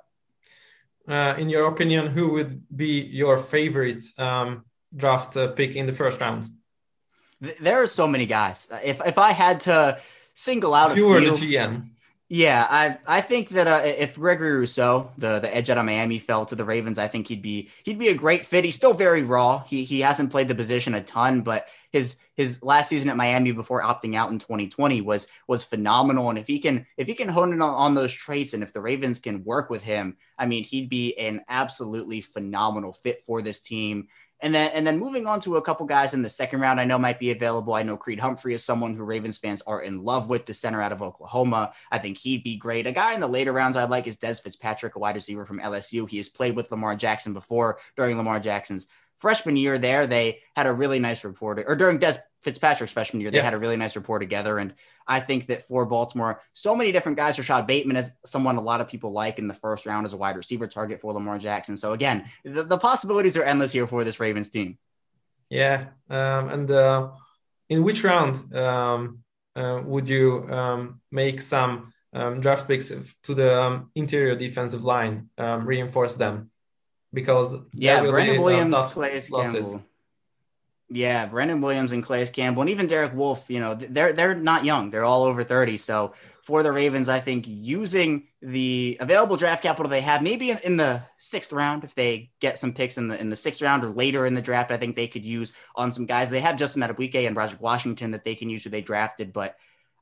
uh, 1.07 1.35
in 1.37 1.49
your 1.49 1.67
opinion, 1.67 2.07
who 2.07 2.33
would 2.33 2.63
be 2.75 3.01
your 3.01 3.37
favorite 3.37 4.03
um, 4.17 4.65
draft 4.95 5.37
uh, 5.37 5.47
pick 5.47 5.75
in 5.75 5.85
the 5.85 5.91
first 5.91 6.19
round? 6.19 6.45
There 7.59 7.81
are 7.81 7.87
so 7.87 8.07
many 8.07 8.25
guys. 8.25 8.67
If 8.83 8.99
if 9.05 9.17
I 9.17 9.31
had 9.31 9.59
to 9.61 9.99
single 10.33 10.73
out 10.73 10.95
you 10.95 11.13
a 11.13 11.19
few, 11.19 11.29
the 11.29 11.55
GM. 11.55 11.89
Yeah, 12.27 12.65
I 12.67 12.97
I 13.05 13.21
think 13.21 13.49
that 13.49 13.67
uh, 13.67 13.81
if 13.85 14.15
Gregory 14.15 14.53
Rousseau, 14.53 15.11
the 15.17 15.39
the 15.39 15.55
edge 15.55 15.69
out 15.69 15.77
of 15.77 15.85
Miami, 15.85 16.17
fell 16.17 16.43
to 16.47 16.55
the 16.55 16.65
Ravens, 16.65 16.97
I 16.97 17.07
think 17.07 17.27
he'd 17.27 17.43
be 17.43 17.69
he'd 17.83 17.99
be 17.99 18.07
a 18.07 18.15
great 18.15 18.47
fit. 18.47 18.65
He's 18.65 18.75
still 18.75 18.93
very 18.93 19.21
raw. 19.21 19.59
He 19.67 19.83
he 19.83 19.99
hasn't 19.99 20.31
played 20.31 20.47
the 20.47 20.55
position 20.55 20.95
a 20.95 21.01
ton, 21.03 21.41
but 21.41 21.67
his 21.91 22.15
his 22.33 22.63
last 22.63 22.89
season 22.89 23.09
at 23.09 23.15
Miami 23.15 23.51
before 23.51 23.83
opting 23.83 24.15
out 24.15 24.31
in 24.31 24.39
2020 24.39 25.01
was 25.01 25.27
was 25.47 25.63
phenomenal. 25.63 26.29
And 26.29 26.39
if 26.39 26.47
he 26.47 26.57
can 26.57 26.87
if 26.97 27.05
he 27.07 27.13
can 27.13 27.29
hone 27.29 27.53
in 27.53 27.61
on, 27.61 27.75
on 27.75 27.93
those 27.93 28.11
traits, 28.11 28.55
and 28.55 28.63
if 28.63 28.73
the 28.73 28.81
Ravens 28.81 29.19
can 29.19 29.43
work 29.43 29.69
with 29.69 29.83
him, 29.83 30.17
I 30.39 30.47
mean, 30.47 30.63
he'd 30.63 30.89
be 30.89 31.15
an 31.19 31.45
absolutely 31.47 32.21
phenomenal 32.21 32.91
fit 32.93 33.21
for 33.27 33.43
this 33.43 33.59
team. 33.59 34.07
And 34.41 34.53
then 34.53 34.71
and 34.73 34.85
then 34.85 34.99
moving 34.99 35.27
on 35.27 35.39
to 35.41 35.55
a 35.55 35.61
couple 35.61 35.85
guys 35.85 36.13
in 36.13 36.21
the 36.21 36.29
second 36.29 36.59
round, 36.59 36.79
I 36.79 36.85
know 36.85 36.97
might 36.97 37.19
be 37.19 37.31
available. 37.31 37.73
I 37.73 37.83
know 37.83 37.95
Creed 37.95 38.19
Humphrey 38.19 38.53
is 38.53 38.63
someone 38.63 38.93
who 38.93 39.03
Ravens 39.03 39.37
fans 39.37 39.61
are 39.65 39.81
in 39.81 40.03
love 40.03 40.27
with, 40.27 40.45
the 40.45 40.53
center 40.53 40.81
out 40.81 40.91
of 40.91 41.01
Oklahoma. 41.01 41.73
I 41.91 41.99
think 41.99 42.17
he'd 42.17 42.43
be 42.43 42.57
great. 42.57 42.85
A 42.85 42.91
guy 42.91 43.13
in 43.13 43.21
the 43.21 43.27
later 43.27 43.53
rounds 43.53 43.77
I 43.77 43.85
like 43.85 44.07
is 44.07 44.17
Dez 44.17 44.43
Fitzpatrick, 44.43 44.95
a 44.95 44.99
wide 44.99 45.15
receiver 45.15 45.45
from 45.45 45.59
LSU. 45.59 46.09
He 46.09 46.17
has 46.17 46.29
played 46.29 46.55
with 46.55 46.69
Lamar 46.69 46.95
Jackson 46.95 47.33
before 47.33 47.79
during 47.95 48.17
Lamar 48.17 48.39
Jackson's 48.39 48.87
freshman 49.17 49.55
year 49.55 49.77
there, 49.77 50.07
they 50.07 50.39
had 50.55 50.67
a 50.67 50.73
really 50.73 50.99
nice 50.99 51.23
report, 51.23 51.63
or 51.65 51.75
during 51.75 51.99
Dez 51.99 52.17
Fitzpatrick's 52.43 52.93
freshman 52.93 53.21
year, 53.21 53.31
they 53.31 53.37
yeah. 53.37 53.43
had 53.43 53.55
a 53.55 53.57
really 53.57 53.75
nice 53.75 53.95
rapport 53.95 54.19
together. 54.19 54.59
And 54.59 54.75
I 55.07 55.19
think 55.19 55.47
that 55.47 55.67
for 55.67 55.85
Baltimore, 55.85 56.41
so 56.53 56.75
many 56.75 56.91
different 56.91 57.17
guys. 57.17 57.37
Rashod 57.37 57.65
Bateman 57.65 57.97
is 57.97 58.11
someone 58.25 58.57
a 58.57 58.61
lot 58.61 58.81
of 58.81 58.87
people 58.87 59.11
like 59.11 59.39
in 59.39 59.47
the 59.47 59.53
first 59.53 59.85
round 59.85 60.05
as 60.05 60.13
a 60.13 60.17
wide 60.17 60.37
receiver 60.37 60.67
target 60.67 61.01
for 61.01 61.11
Lamar 61.11 61.39
Jackson. 61.39 61.75
So 61.75 61.93
again, 61.93 62.25
the, 62.43 62.63
the 62.63 62.77
possibilities 62.77 63.35
are 63.35 63.43
endless 63.43 63.71
here 63.71 63.87
for 63.87 64.03
this 64.03 64.19
Ravens 64.19 64.49
team. 64.49 64.77
Yeah, 65.49 65.85
um, 66.09 66.49
and 66.49 66.71
uh, 66.71 67.09
in 67.69 67.83
which 67.83 68.03
round 68.03 68.53
um, 68.55 69.19
uh, 69.55 69.81
would 69.83 70.09
you 70.09 70.47
um, 70.49 71.01
make 71.11 71.41
some 71.41 71.93
um, 72.13 72.41
draft 72.41 72.67
picks 72.67 72.91
to 73.23 73.33
the 73.33 73.61
um, 73.61 73.91
interior 73.95 74.35
defensive 74.35 74.83
line, 74.83 75.29
um, 75.37 75.65
reinforce 75.65 76.15
them? 76.15 76.51
Because 77.15 77.55
yeah, 77.73 78.01
Brandon 78.01 78.41
Williams, 78.41 78.75
Calais 78.93 79.21
Campbell. 79.21 79.83
Yeah, 80.89 81.25
Brandon 81.25 81.61
Williams 81.61 81.91
and 81.91 82.03
Calais 82.03 82.27
Campbell, 82.27 82.61
and 82.61 82.69
even 82.69 82.85
Derek 82.85 83.15
Wolfe. 83.15 83.49
You 83.49 83.59
know, 83.59 83.73
they're 83.73 84.13
they're 84.13 84.35
not 84.35 84.65
young; 84.65 84.91
they're 84.91 85.03
all 85.03 85.23
over 85.23 85.43
thirty. 85.43 85.77
So 85.77 86.13
for 86.43 86.61
the 86.61 86.71
Ravens, 86.71 87.09
I 87.09 87.19
think 87.19 87.45
using 87.47 88.27
the 88.39 88.97
available 88.99 89.35
draft 89.35 89.63
capital 89.63 89.89
they 89.89 90.01
have, 90.01 90.21
maybe 90.21 90.51
in, 90.51 90.59
in, 90.59 90.77
the 90.77 91.01
sixth 91.17 91.51
round, 91.51 91.83
if 91.83 91.95
they 91.95 92.29
get 92.39 92.59
some 92.59 92.71
picks 92.71 92.99
in 92.99 93.07
the 93.07 93.19
in 93.19 93.31
the 93.31 93.35
sixth 93.35 93.63
round 93.63 93.83
or 93.83 93.89
later 93.89 94.27
in 94.27 94.35
the 94.35 94.43
draft, 94.43 94.69
I 94.69 94.77
think 94.77 94.95
they 94.95 95.07
could 95.07 95.25
use 95.25 95.53
on 95.75 95.91
some 95.91 96.05
guys. 96.05 96.29
They 96.29 96.41
have 96.41 96.57
Justin 96.57 96.83
Madubuike 96.83 97.25
and 97.25 97.35
Roger 97.35 97.57
Washington 97.59 98.11
that 98.11 98.23
they 98.23 98.35
can 98.35 98.51
use 98.51 98.63
who 98.63 98.69
they 98.69 98.81
drafted, 98.81 99.33
but 99.33 99.55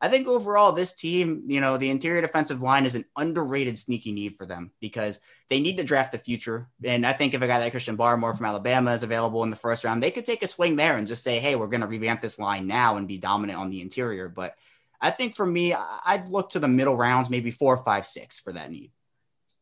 I 0.04 0.10
think 0.10 0.28
overall, 0.28 0.74
this 0.74 0.94
team, 0.94 1.44
you 1.48 1.62
know, 1.62 1.78
the 1.78 1.90
interior 1.90 2.20
defensive 2.20 2.62
line 2.62 2.86
is 2.86 2.96
an 2.96 3.06
underrated 3.16 3.78
sneaky 3.78 4.12
need 4.12 4.36
for 4.36 4.46
them 4.46 4.74
because 4.82 5.22
they 5.50 5.62
need 5.62 5.78
to 5.78 5.86
draft 5.86 6.12
the 6.12 6.18
future. 6.18 6.68
And 6.84 7.08
I 7.08 7.14
think 7.14 7.34
if 7.34 7.42
a 7.42 7.48
guy 7.48 7.58
like 7.60 7.72
Christian 7.72 7.96
Barmore 7.96 8.36
from 8.36 8.46
Alabama 8.46 8.92
is 8.92 9.04
available 9.04 9.44
in 9.44 9.50
the 9.50 9.56
first 9.56 9.86
round, 9.86 10.04
they 10.04 10.12
could 10.12 10.26
take 10.26 10.44
a 10.44 10.48
swing 10.48 10.76
there 10.76 10.98
and 10.98 11.08
just 11.08 11.24
say, 11.24 11.40
hey, 11.40 11.56
we're 11.56 11.68
going 11.68 11.80
to 11.80 11.88
revamp 11.88 12.20
this 12.20 12.38
line 12.38 12.68
now 12.68 12.98
and 12.98 13.08
be 13.08 13.18
dominant 13.18 13.58
on 13.58 13.70
the 13.70 13.80
interior. 13.80 14.28
But 14.28 14.56
I 15.00 15.10
think 15.10 15.38
for 15.38 15.46
me, 15.46 15.74
I'd 15.74 16.28
look 16.28 16.50
to 16.50 16.60
the 16.60 16.68
middle 16.68 16.98
rounds, 16.98 17.30
maybe 17.30 17.52
four, 17.52 17.78
five, 17.78 18.06
six 18.06 18.38
for 18.38 18.52
that 18.52 18.70
need. 18.70 18.92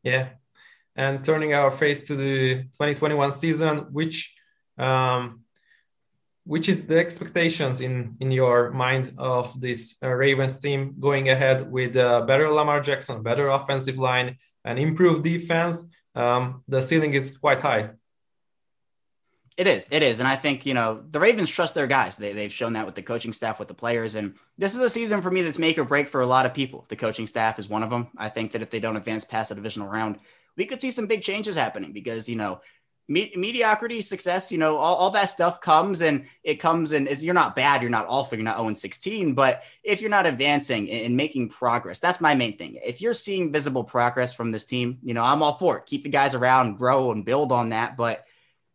Yeah. 0.01 0.30
And 0.95 1.23
turning 1.23 1.54
our 1.54 1.69
face 1.69 2.01
to 2.08 2.15
the 2.15 2.63
2021 2.63 3.32
season, 3.32 3.77
which 3.91 4.36
um, 4.80 5.41
which 6.43 6.67
is 6.67 6.86
the 6.88 6.97
expectations 6.97 7.82
in 7.82 8.15
in 8.19 8.32
your 8.32 8.71
mind 8.71 9.13
of 9.17 9.60
this 9.60 9.97
uh, 10.04 10.10
Ravens 10.10 10.58
team 10.58 10.95
going 10.99 11.30
ahead 11.30 11.71
with 11.71 11.95
uh, 11.95 12.21
better 12.21 12.49
Lamar 12.49 12.82
Jackson, 12.82 13.23
better 13.23 13.49
offensive 13.49 13.97
line, 13.97 14.38
and 14.65 14.80
improved 14.80 15.23
defense? 15.23 15.86
Um, 16.15 16.63
the 16.67 16.82
ceiling 16.82 17.13
is 17.13 17.38
quite 17.38 17.62
high. 17.62 17.91
It 19.58 19.67
is. 19.67 19.89
It 19.91 20.01
is. 20.01 20.19
And 20.19 20.27
I 20.27 20.38
think, 20.38 20.65
you 20.65 20.73
know, 20.73 21.04
the 21.12 21.19
Ravens 21.19 21.49
trust 21.49 21.75
their 21.75 21.86
guys. 21.86 22.17
They, 22.17 22.34
they've 22.34 22.51
shown 22.51 22.73
that 22.73 22.86
with 22.86 22.95
the 22.95 23.04
coaching 23.04 23.34
staff, 23.34 23.60
with 23.60 23.67
the 23.67 23.73
players. 23.73 24.15
And 24.15 24.36
this 24.58 24.75
is 24.75 24.82
a 24.82 24.89
season 24.89 25.21
for 25.21 25.30
me 25.30 25.41
that's 25.41 25.60
make 25.60 25.77
or 25.77 25.84
break 25.84 26.08
for 26.08 26.21
a 26.21 26.25
lot 26.25 26.45
of 26.45 26.54
people. 26.54 26.86
The 26.88 26.95
coaching 26.95 27.27
staff 27.27 27.60
is 27.60 27.69
one 27.69 27.84
of 27.84 27.89
them. 27.89 28.08
I 28.17 28.30
think 28.30 28.54
that 28.54 28.62
if 28.62 28.69
they 28.69 28.80
don't 28.80 28.95
advance 28.95 29.23
past 29.23 29.49
the 29.49 29.56
divisional 29.56 29.89
round, 29.89 30.19
we 30.58 30.65
could 30.65 30.82
see 30.82 30.89
some 30.89 31.06
big 31.06 31.21
changes 31.21 31.56
happening 31.56 31.91
because, 31.91 32.27
you 32.30 32.38
know, 32.38 32.62
me- 33.07 33.33
mediocrity, 33.35 34.01
success, 34.01 34.51
you 34.51 34.57
know, 34.57 34.77
all, 34.77 34.95
all 34.95 35.11
that 35.11 35.29
stuff 35.29 35.59
comes 35.61 36.01
and 36.01 36.25
it 36.43 36.55
comes 36.55 36.91
and 36.91 37.09
you're 37.21 37.33
not 37.33 37.55
bad, 37.55 37.81
you're 37.81 37.91
not 37.91 38.05
awful, 38.07 38.37
you're 38.37 38.45
not 38.45 38.57
0 38.57 38.73
16. 38.73 39.33
But 39.33 39.63
if 39.83 40.01
you're 40.01 40.09
not 40.09 40.25
advancing 40.25 40.89
and 40.89 41.17
making 41.17 41.49
progress, 41.49 41.99
that's 41.99 42.21
my 42.21 42.35
main 42.35 42.57
thing. 42.57 42.79
If 42.83 43.01
you're 43.01 43.13
seeing 43.13 43.51
visible 43.51 43.83
progress 43.83 44.33
from 44.33 44.51
this 44.51 44.65
team, 44.65 44.99
you 45.03 45.13
know, 45.13 45.23
I'm 45.23 45.43
all 45.43 45.57
for 45.57 45.77
it. 45.77 45.85
Keep 45.85 46.03
the 46.03 46.09
guys 46.09 46.35
around, 46.35 46.77
grow 46.77 47.11
and 47.11 47.25
build 47.25 47.51
on 47.51 47.69
that. 47.69 47.97
But 47.97 48.25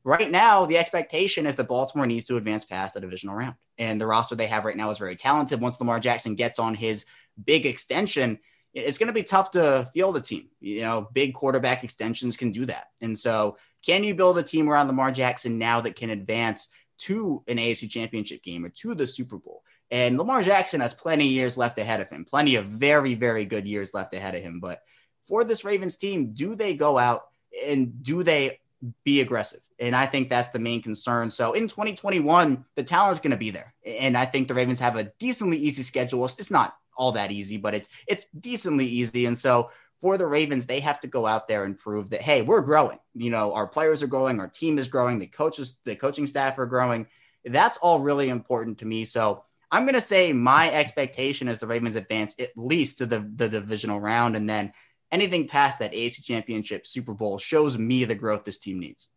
right 0.05 0.31
now, 0.31 0.67
the 0.67 0.79
expectation 0.79 1.47
is 1.47 1.55
that 1.57 1.69
Baltimore 1.69 2.07
needs 2.07 2.27
to 2.27 2.37
advance 2.37 2.65
past 2.65 2.95
the 2.95 3.01
divisional 3.01 3.37
round. 3.37 3.57
And 3.79 4.01
the 4.01 4.07
roster 4.07 4.35
they 4.35 4.47
have 4.47 4.65
right 4.65 4.77
now 4.77 4.91
is 4.91 4.99
very 4.99 5.17
talented. 5.17 5.61
Once 5.61 5.81
Lamar 5.81 6.01
Jackson 6.01 6.35
gets 6.35 6.59
on 6.59 6.75
his 6.75 7.05
big 7.43 7.67
extension, 7.67 8.39
it's 8.77 8.99
going 8.99 9.07
to 9.07 9.13
be 9.13 9.23
tough 9.23 9.53
to 9.53 9.89
field 9.95 10.17
a 10.17 10.21
team. 10.21 10.49
You 10.61 10.83
know, 10.83 11.09
big 11.13 11.35
quarterback 11.35 11.83
extensions 11.83 12.37
can 12.37 12.53
do 12.53 12.67
that. 12.67 12.89
And 13.01 13.19
so 13.19 13.57
can 13.85 14.05
you 14.05 14.15
build 14.15 14.39
a 14.39 14.43
team 14.43 14.69
around 14.69 14.89
Lamar 14.89 15.11
Jackson 15.11 15.59
now 15.59 15.81
that 15.81 15.97
can 15.97 16.11
advance 16.11 16.69
to 16.99 17.43
an 17.49 17.57
AFC 17.57 17.91
championship 17.91 18.43
game 18.43 18.65
or 18.65 18.69
to 18.69 18.95
the 18.95 19.07
Super 19.07 19.39
Bowl? 19.39 19.63
And 19.91 20.19
Lamar 20.19 20.43
Jackson 20.43 20.81
has 20.81 20.93
plenty 20.93 21.27
of 21.27 21.33
years 21.33 21.57
left 21.57 21.79
ahead 21.79 22.01
of 22.01 22.11
him, 22.11 22.25
plenty 22.25 22.57
of 22.57 22.67
very, 22.67 23.15
very 23.15 23.47
good 23.47 23.67
years 23.67 23.95
left 23.95 24.15
ahead 24.15 24.35
of 24.35 24.43
him. 24.43 24.61
But 24.61 24.83
for 25.27 25.43
this 25.43 25.65
Ravens 25.65 25.97
team, 25.97 26.33
do 26.35 26.55
they 26.55 26.75
go 26.75 26.99
out 26.99 27.23
and 27.65 28.03
do 28.03 28.23
they 28.23 28.61
be 29.05 29.21
aggressive? 29.21 29.61
And 29.79 29.97
I 29.97 30.07
think 30.07 30.29
that's 30.29 30.49
the 30.49 30.59
main 30.59 30.83
concern. 30.83 31.31
So 31.31 31.53
in 31.53 31.69
2021, 31.69 32.65
the 32.75 32.83
talent's 32.83 33.21
going 33.21 33.31
to 33.31 33.37
be 33.37 33.51
there. 33.51 33.75
And 33.85 34.19
I 34.19 34.27
think 34.27 34.49
the 34.49 34.55
Ravens 34.55 34.81
have 34.81 34.97
a 34.97 35.13
decently 35.19 35.59
easy 35.59 35.83
schedule. 35.83 36.25
It's 36.25 36.51
not 36.51 36.77
all 36.97 37.13
that 37.13 37.31
easy, 37.31 37.57
but 37.57 37.75
it's 37.75 37.89
it's 38.07 38.27
decently 38.39 38.87
easy. 38.87 39.27
And 39.27 39.37
so 39.37 39.71
for 40.01 40.19
the 40.19 40.27
Ravens, 40.27 40.67
they 40.67 40.81
have 40.81 41.01
to 41.01 41.07
go 41.07 41.27
out 41.27 41.49
there 41.49 41.65
and 41.65 41.79
prove 41.79 42.11
that, 42.11 42.23
hey, 42.23 42.43
we're 42.43 42.61
growing. 42.61 42.99
You 43.15 43.31
know, 43.31 43.55
our 43.55 43.67
players 43.67 44.03
are 44.03 44.09
growing, 44.09 44.41
our 44.41 44.49
team 44.49 44.79
is 44.79 44.89
growing, 44.89 45.19
the 45.19 45.27
coaches, 45.27 45.79
the 45.85 45.97
coaching 45.97 46.27
staff 46.27 46.59
are 46.59 46.67
growing. 46.67 47.07
That's 47.45 47.79
all 47.79 48.01
really 48.01 48.29
important 48.29 48.79
to 48.79 48.87
me. 48.87 49.05
So 49.05 49.45
I'm 49.71 49.85
going 49.85 49.95
to 49.95 50.01
say 50.01 50.33
my 50.33 50.71
expectation 50.71 51.49
is 51.49 51.59
the 51.59 51.67
Ravens 51.67 51.97
advance 51.97 52.35
at 52.39 52.51
least 52.57 52.99
to 52.99 53.07
the, 53.07 53.21
the 53.35 53.49
divisional 53.49 54.01
round. 54.01 54.37
And 54.37 54.49
then 54.49 54.73
anything 55.11 55.49
past 55.49 55.79
that 55.79 55.93
AFC 55.93 56.23
championship 56.23 56.87
Super 56.87 57.15
Bowl 57.15 57.39
shows 57.39 57.79
me 57.79 58.05
the 58.05 58.15
growth 58.15 58.45
this 58.45 58.59
team 58.59 58.81
needs. 58.81 59.09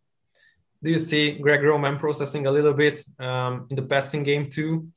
Do 0.81 0.89
you 0.89 0.99
see 0.99 1.31
Greg 1.31 1.61
Roman 1.61 1.97
processing 1.97 2.47
a 2.47 2.51
little 2.51 2.73
bit 2.73 3.03
um, 3.19 3.67
in 3.69 3.75
the 3.75 3.81
passing 3.81 4.23
game 4.23 4.45
too? 4.45 4.87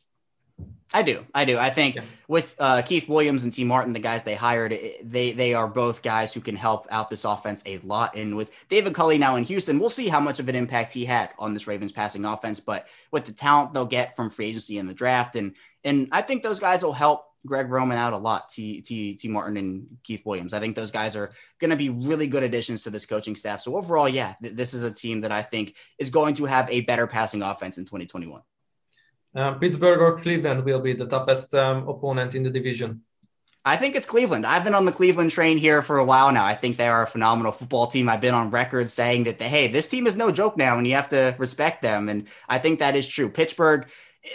I 0.95 1.03
do. 1.03 1.25
I 1.35 1.45
do. 1.45 1.59
I 1.59 1.71
think 1.71 1.97
yeah. 1.97 2.03
with 2.29 2.55
uh, 2.59 2.83
Keith 2.83 3.09
Williams 3.09 3.45
and 3.45 3.53
Tee 3.53 3.65
Martin, 3.65 3.93
the 3.93 3.99
guys 3.99 4.25
they 4.25 4.35
hired, 4.35 4.79
they 5.03 5.33
they 5.33 5.55
are 5.55 5.67
both 5.67 6.03
guys 6.03 6.35
who 6.35 6.41
can 6.41 6.55
help 6.55 6.87
out 6.91 7.09
this 7.09 7.25
offense 7.25 7.63
a 7.67 7.79
lot. 7.79 8.15
And 8.15 8.37
with 8.37 8.51
David 8.69 8.95
Culley 8.95 9.19
now 9.19 9.37
in 9.37 9.45
Houston, 9.45 9.79
we'll 9.79 9.91
see 9.91 10.09
how 10.09 10.21
much 10.21 10.39
of 10.39 10.49
an 10.49 10.55
impact 10.55 10.93
he 10.93 11.05
had 11.05 11.31
on 11.39 11.55
this 11.55 11.67
Ravens 11.67 11.93
passing 11.93 12.25
offense. 12.25 12.61
But 12.61 12.87
with 13.11 13.25
the 13.25 13.33
talent 13.33 13.73
they'll 13.73 13.87
get 13.87 14.17
from 14.17 14.31
free 14.31 14.47
agency 14.47 14.79
in 14.79 14.87
the 14.87 14.95
draft, 14.95 15.37
and 15.37 15.55
and 15.85 16.09
I 16.13 16.23
think 16.23 16.43
those 16.43 16.61
guys 16.61 16.83
will 16.83 16.93
help 16.93 17.25
Greg 17.47 17.71
Roman 17.71 17.99
out 17.99 18.13
a 18.13 18.19
lot. 18.19 18.51
T 18.51 18.83
T 18.83 19.15
Tee 19.15 19.29
Martin 19.29 19.57
and 19.57 19.87
Keith 20.05 20.25
Williams. 20.27 20.53
I 20.53 20.61
think 20.61 20.77
those 20.77 20.91
guys 20.91 21.17
are 21.17 21.33
going 21.59 21.71
to 21.71 21.77
be 21.77 21.89
really 21.89 22.27
good 22.27 22.43
additions 22.43 22.83
to 22.83 22.91
this 22.91 23.07
coaching 23.07 23.35
staff. 23.35 23.61
So 23.61 23.77
overall, 23.77 24.09
yeah, 24.09 24.35
th- 24.43 24.55
this 24.55 24.75
is 24.75 24.83
a 24.83 24.91
team 24.91 25.23
that 25.23 25.33
I 25.33 25.43
think 25.43 25.75
is 25.99 26.11
going 26.11 26.35
to 26.35 26.45
have 26.45 26.69
a 26.71 26.83
better 26.83 27.07
passing 27.07 27.43
offense 27.43 27.79
in 27.79 27.85
2021. 27.85 28.43
Uh, 29.35 29.55
Pittsburgh 29.55 30.01
or 30.01 30.21
Cleveland 30.21 30.64
will 30.64 30.81
be 30.81 30.92
the 30.92 31.07
toughest 31.07 31.55
um, 31.55 31.88
opponent 31.88 32.35
in 32.35 32.42
the 32.42 32.51
division. 32.51 33.03
I 33.64 33.77
think 33.77 33.95
it's 33.95 34.07
Cleveland. 34.07 34.45
I've 34.45 34.64
been 34.64 34.75
on 34.75 34.87
the 34.87 34.92
Cleveland 34.92 35.31
train 35.31 35.57
here 35.57 35.83
for 35.83 35.99
a 35.99 36.05
while 36.05 36.33
now. 36.33 36.45
I 36.45 36.55
think 36.55 36.77
they 36.77 36.88
are 36.88 37.05
a 37.05 37.07
phenomenal 37.07 37.53
football 37.53 37.87
team. 37.87 38.09
I've 38.09 38.21
been 38.21 38.35
on 38.35 38.51
record 38.51 38.90
saying 38.90 39.25
that, 39.25 39.40
hey, 39.40 39.68
this 39.68 39.87
team 39.87 40.09
is 40.09 40.16
no 40.16 40.33
joke 40.33 40.57
now, 40.57 40.77
and 40.77 40.87
you 40.87 40.95
have 40.95 41.09
to 41.11 41.37
respect 41.38 41.81
them. 41.81 42.09
And 42.09 42.27
I 42.49 42.59
think 42.59 42.81
that 42.81 42.97
is 42.97 43.07
true. 43.07 43.31
Pittsburgh 43.31 43.87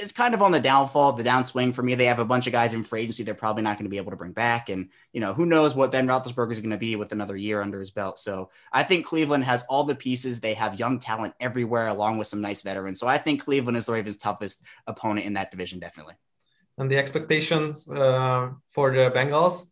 is 0.02 0.12
kind 0.12 0.34
of 0.34 0.41
on 0.41 0.52
the 0.52 0.60
downfall, 0.60 1.13
the 1.13 1.23
downswing 1.23 1.73
for 1.73 1.82
me. 1.82 1.95
They 1.95 2.06
have 2.06 2.19
a 2.19 2.26
bunch 2.26 2.45
of 2.45 2.54
guys 2.54 2.73
in 2.73 2.84
free 2.84 3.02
agency 3.02 3.23
they're 3.23 3.34
probably 3.34 3.63
not 3.63 3.78
going 3.78 3.86
to 3.86 3.89
be 3.89 3.97
able 3.97 4.12
to 4.12 4.17
bring 4.17 4.34
back. 4.34 4.69
And, 4.69 4.89
you 5.13 5.21
know, 5.21 5.34
who 5.34 5.45
knows 5.45 5.76
what 5.76 5.91
Ben 5.91 6.08
Roethlisberger 6.08 6.52
is 6.52 6.60
going 6.60 6.71
to 6.71 6.78
be 6.78 6.95
with 6.95 7.13
another 7.13 7.36
year 7.38 7.62
under 7.62 7.80
his 7.80 7.91
belt. 7.91 8.19
So 8.19 8.50
I 8.71 8.84
think 8.84 9.06
Cleveland 9.06 9.45
has 9.45 9.63
all 9.69 9.86
the 9.86 9.95
pieces. 9.95 10.39
They 10.39 10.56
have 10.56 10.80
young 10.80 11.00
talent 11.00 11.36
everywhere, 11.39 11.88
along 11.88 12.17
with 12.17 12.28
some 12.28 12.41
nice 12.41 12.62
veterans. 12.62 13.00
So 13.00 13.08
I 13.08 13.17
think 13.17 13.43
Cleveland 13.43 13.78
is 13.78 13.86
the 13.86 13.93
Ravens' 13.93 14.17
toughest 14.17 14.62
opponent 14.88 15.26
in 15.26 15.34
that 15.34 15.52
division, 15.52 15.80
definitely. 15.80 16.15
And 16.78 16.91
the 16.91 16.97
expectations 16.97 17.89
uh, 17.89 18.50
for 18.67 18.91
the 18.91 19.10
Bengals? 19.12 19.67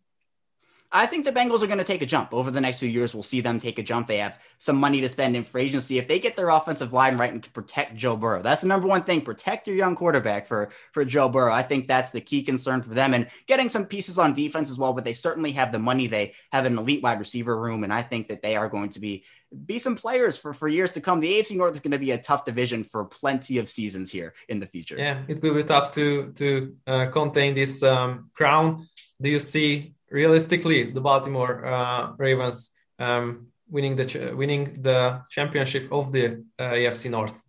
I 0.91 1.05
think 1.05 1.25
the 1.25 1.31
Bengals 1.31 1.61
are 1.61 1.67
going 1.67 1.79
to 1.79 1.83
take 1.83 2.01
a 2.01 2.05
jump 2.05 2.33
over 2.33 2.51
the 2.51 2.61
next 2.61 2.79
few 2.79 2.89
years. 2.89 3.13
We'll 3.13 3.23
see 3.23 3.41
them 3.41 3.59
take 3.59 3.79
a 3.79 3.83
jump. 3.83 4.07
They 4.07 4.17
have 4.17 4.37
some 4.59 4.77
money 4.77 5.01
to 5.01 5.09
spend 5.09 5.35
in 5.35 5.43
free 5.43 5.63
agency. 5.63 5.97
If 5.97 6.07
they 6.07 6.19
get 6.19 6.35
their 6.35 6.49
offensive 6.49 6.93
line 6.93 7.17
right 7.17 7.31
and 7.31 7.41
can 7.41 7.51
protect 7.51 7.95
Joe 7.95 8.15
Burrow, 8.15 8.41
that's 8.41 8.61
the 8.61 8.67
number 8.67 8.87
one 8.87 9.03
thing. 9.03 9.21
Protect 9.21 9.67
your 9.67 9.75
young 9.75 9.95
quarterback 9.95 10.47
for 10.47 10.69
for 10.91 11.03
Joe 11.03 11.27
Burrow. 11.27 11.53
I 11.53 11.63
think 11.63 11.87
that's 11.87 12.11
the 12.11 12.21
key 12.21 12.43
concern 12.43 12.81
for 12.81 12.93
them. 12.93 13.13
And 13.13 13.27
getting 13.47 13.69
some 13.69 13.85
pieces 13.85 14.19
on 14.19 14.33
defense 14.33 14.69
as 14.69 14.77
well. 14.77 14.93
But 14.93 15.05
they 15.05 15.13
certainly 15.13 15.51
have 15.53 15.71
the 15.71 15.79
money. 15.79 16.07
They 16.07 16.33
have 16.51 16.65
an 16.65 16.77
elite 16.77 17.03
wide 17.03 17.19
receiver 17.19 17.59
room, 17.59 17.83
and 17.83 17.91
I 17.91 18.01
think 18.01 18.27
that 18.27 18.41
they 18.41 18.55
are 18.55 18.69
going 18.69 18.91
to 18.91 18.99
be 18.99 19.23
be 19.65 19.79
some 19.79 19.95
players 19.95 20.37
for 20.37 20.53
for 20.53 20.67
years 20.67 20.91
to 20.91 21.01
come. 21.01 21.19
The 21.19 21.39
AFC 21.39 21.57
North 21.57 21.73
is 21.73 21.81
going 21.81 21.91
to 21.91 21.99
be 21.99 22.11
a 22.11 22.17
tough 22.17 22.45
division 22.45 22.83
for 22.83 23.05
plenty 23.05 23.57
of 23.57 23.69
seasons 23.69 24.11
here 24.11 24.33
in 24.49 24.59
the 24.59 24.67
future. 24.67 24.95
Yeah, 24.97 25.23
it 25.27 25.41
will 25.41 25.55
be 25.55 25.63
tough 25.63 25.91
to 25.93 26.31
to 26.33 26.75
uh, 26.87 27.05
contain 27.07 27.55
this 27.55 27.83
um, 27.83 28.29
crown. 28.33 28.87
Do 29.21 29.29
you 29.29 29.39
see 29.39 29.94
realistically, 30.15 30.79
the 30.97 31.01
Baltimore 31.01 31.53
uh, 31.65 32.13
Ravens 32.17 32.71
um, 32.99 33.47
winning 33.69 33.95
the 33.97 34.05
ch- 34.05 34.31
winning 34.41 34.63
the 34.81 35.21
championship 35.29 35.91
of 35.91 36.11
the 36.15 36.25
uh, 36.57 36.79
AFC 36.79 37.11
North? 37.11 37.43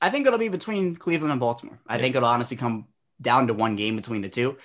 I 0.00 0.08
think 0.08 0.26
it'll 0.26 0.38
be 0.38 0.48
between 0.48 0.96
Cleveland 0.96 1.32
and 1.32 1.40
Baltimore. 1.40 1.78
I 1.86 1.96
yeah. 1.96 2.02
think 2.02 2.16
it'll 2.16 2.34
honestly 2.36 2.56
come 2.56 2.86
down 3.20 3.48
to 3.48 3.54
one 3.54 3.76
game 3.76 3.96
between 3.96 4.22
the 4.22 4.30
two. 4.30 4.56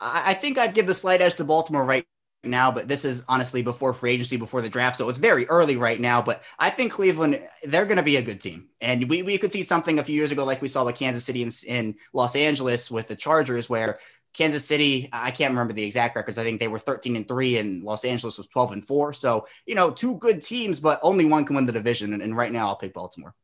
I, 0.00 0.32
I 0.32 0.34
think 0.34 0.58
I'd 0.58 0.74
give 0.74 0.88
the 0.88 0.94
slight 1.02 1.22
edge 1.22 1.34
to 1.34 1.44
Baltimore 1.44 1.84
right 1.84 2.04
now, 2.42 2.72
but 2.72 2.88
this 2.88 3.04
is 3.04 3.22
honestly 3.28 3.62
before 3.62 3.92
free 3.94 4.12
agency, 4.12 4.36
before 4.36 4.62
the 4.62 4.68
draft. 4.68 4.96
So 4.96 5.08
it's 5.08 5.18
very 5.18 5.46
early 5.46 5.76
right 5.76 6.00
now. 6.00 6.22
But 6.22 6.42
I 6.58 6.70
think 6.70 6.90
Cleveland, 6.92 7.40
they're 7.62 7.84
going 7.84 7.98
to 7.98 8.02
be 8.02 8.16
a 8.16 8.22
good 8.22 8.40
team. 8.40 8.68
And 8.80 9.08
we, 9.08 9.22
we 9.22 9.38
could 9.38 9.52
see 9.52 9.62
something 9.62 9.98
a 9.98 10.04
few 10.04 10.16
years 10.16 10.32
ago, 10.32 10.44
like 10.44 10.62
we 10.62 10.68
saw 10.68 10.84
with 10.84 10.96
Kansas 10.96 11.24
City 11.24 11.42
in, 11.42 11.52
in 11.66 11.96
Los 12.12 12.34
Angeles 12.34 12.90
with 12.90 13.06
the 13.08 13.16
Chargers, 13.16 13.68
where 13.68 14.00
Kansas 14.32 14.64
City, 14.64 15.08
I 15.12 15.30
can't 15.30 15.52
remember 15.52 15.72
the 15.72 15.82
exact 15.82 16.14
records. 16.14 16.38
I 16.38 16.44
think 16.44 16.60
they 16.60 16.68
were 16.68 16.78
13 16.78 17.16
and 17.16 17.26
3 17.26 17.58
and 17.58 17.82
Los 17.82 18.04
Angeles 18.04 18.38
was 18.38 18.46
12 18.46 18.72
and 18.72 18.86
4. 18.86 19.12
So, 19.12 19.46
you 19.66 19.74
know, 19.74 19.90
two 19.90 20.16
good 20.16 20.40
teams, 20.40 20.78
but 20.78 21.00
only 21.02 21.24
one 21.24 21.44
can 21.44 21.56
win 21.56 21.66
the 21.66 21.72
division. 21.72 22.12
And, 22.12 22.22
and 22.22 22.36
right 22.36 22.52
now 22.52 22.68
I'll 22.68 22.76
pick 22.76 22.94
Baltimore. 22.94 23.34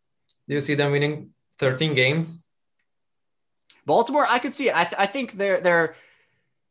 Do 0.48 0.54
you 0.54 0.60
see 0.60 0.74
them 0.74 0.92
winning 0.92 1.30
13 1.58 1.94
games? 1.94 2.44
Baltimore, 3.84 4.26
I 4.28 4.38
could 4.38 4.54
see 4.54 4.68
it. 4.68 4.76
I, 4.76 4.84
th- 4.84 4.96
I 4.98 5.06
think 5.06 5.32
their 5.32 5.60
their 5.60 5.96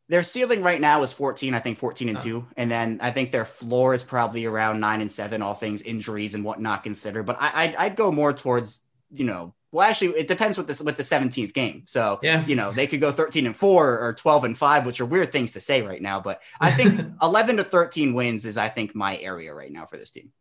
their 0.08 0.22
ceiling 0.22 0.62
right 0.62 0.80
now 0.80 1.02
is 1.02 1.12
14, 1.12 1.54
I 1.54 1.58
think 1.58 1.78
14 1.78 2.08
and 2.08 2.18
oh. 2.18 2.20
2. 2.20 2.46
And 2.56 2.70
then 2.70 2.98
I 3.02 3.10
think 3.10 3.32
their 3.32 3.44
floor 3.44 3.92
is 3.92 4.04
probably 4.04 4.44
around 4.44 4.78
9 4.78 5.00
and 5.00 5.10
7, 5.10 5.42
all 5.42 5.54
things 5.54 5.82
injuries 5.82 6.34
and 6.34 6.44
whatnot 6.44 6.84
considered. 6.84 7.24
But 7.24 7.38
I, 7.40 7.50
I'd, 7.64 7.76
I'd 7.76 7.96
go 7.96 8.12
more 8.12 8.32
towards, 8.32 8.82
you 9.12 9.24
know, 9.24 9.54
well, 9.76 9.86
actually, 9.86 10.18
it 10.18 10.26
depends 10.26 10.56
with 10.56 10.66
this 10.66 10.80
with 10.80 10.96
the 10.96 11.02
17th 11.02 11.52
game. 11.52 11.82
So 11.84 12.18
yeah, 12.22 12.46
you 12.46 12.56
know, 12.56 12.72
they 12.72 12.86
could 12.86 13.02
go 13.02 13.12
13 13.12 13.44
and 13.44 13.54
four 13.54 13.98
or 14.00 14.14
12 14.14 14.44
and 14.44 14.56
five, 14.56 14.86
which 14.86 15.02
are 15.02 15.04
weird 15.04 15.30
things 15.30 15.52
to 15.52 15.60
say 15.60 15.82
right 15.82 16.00
now. 16.00 16.18
But 16.18 16.40
I 16.58 16.70
think 16.70 16.98
11 17.22 17.58
to 17.58 17.64
13 17.64 18.14
wins 18.14 18.46
is, 18.46 18.56
I 18.56 18.70
think, 18.70 18.94
my 18.94 19.18
area 19.18 19.52
right 19.52 19.70
now 19.70 19.84
for 19.84 19.98
this 19.98 20.10
team. 20.10 20.32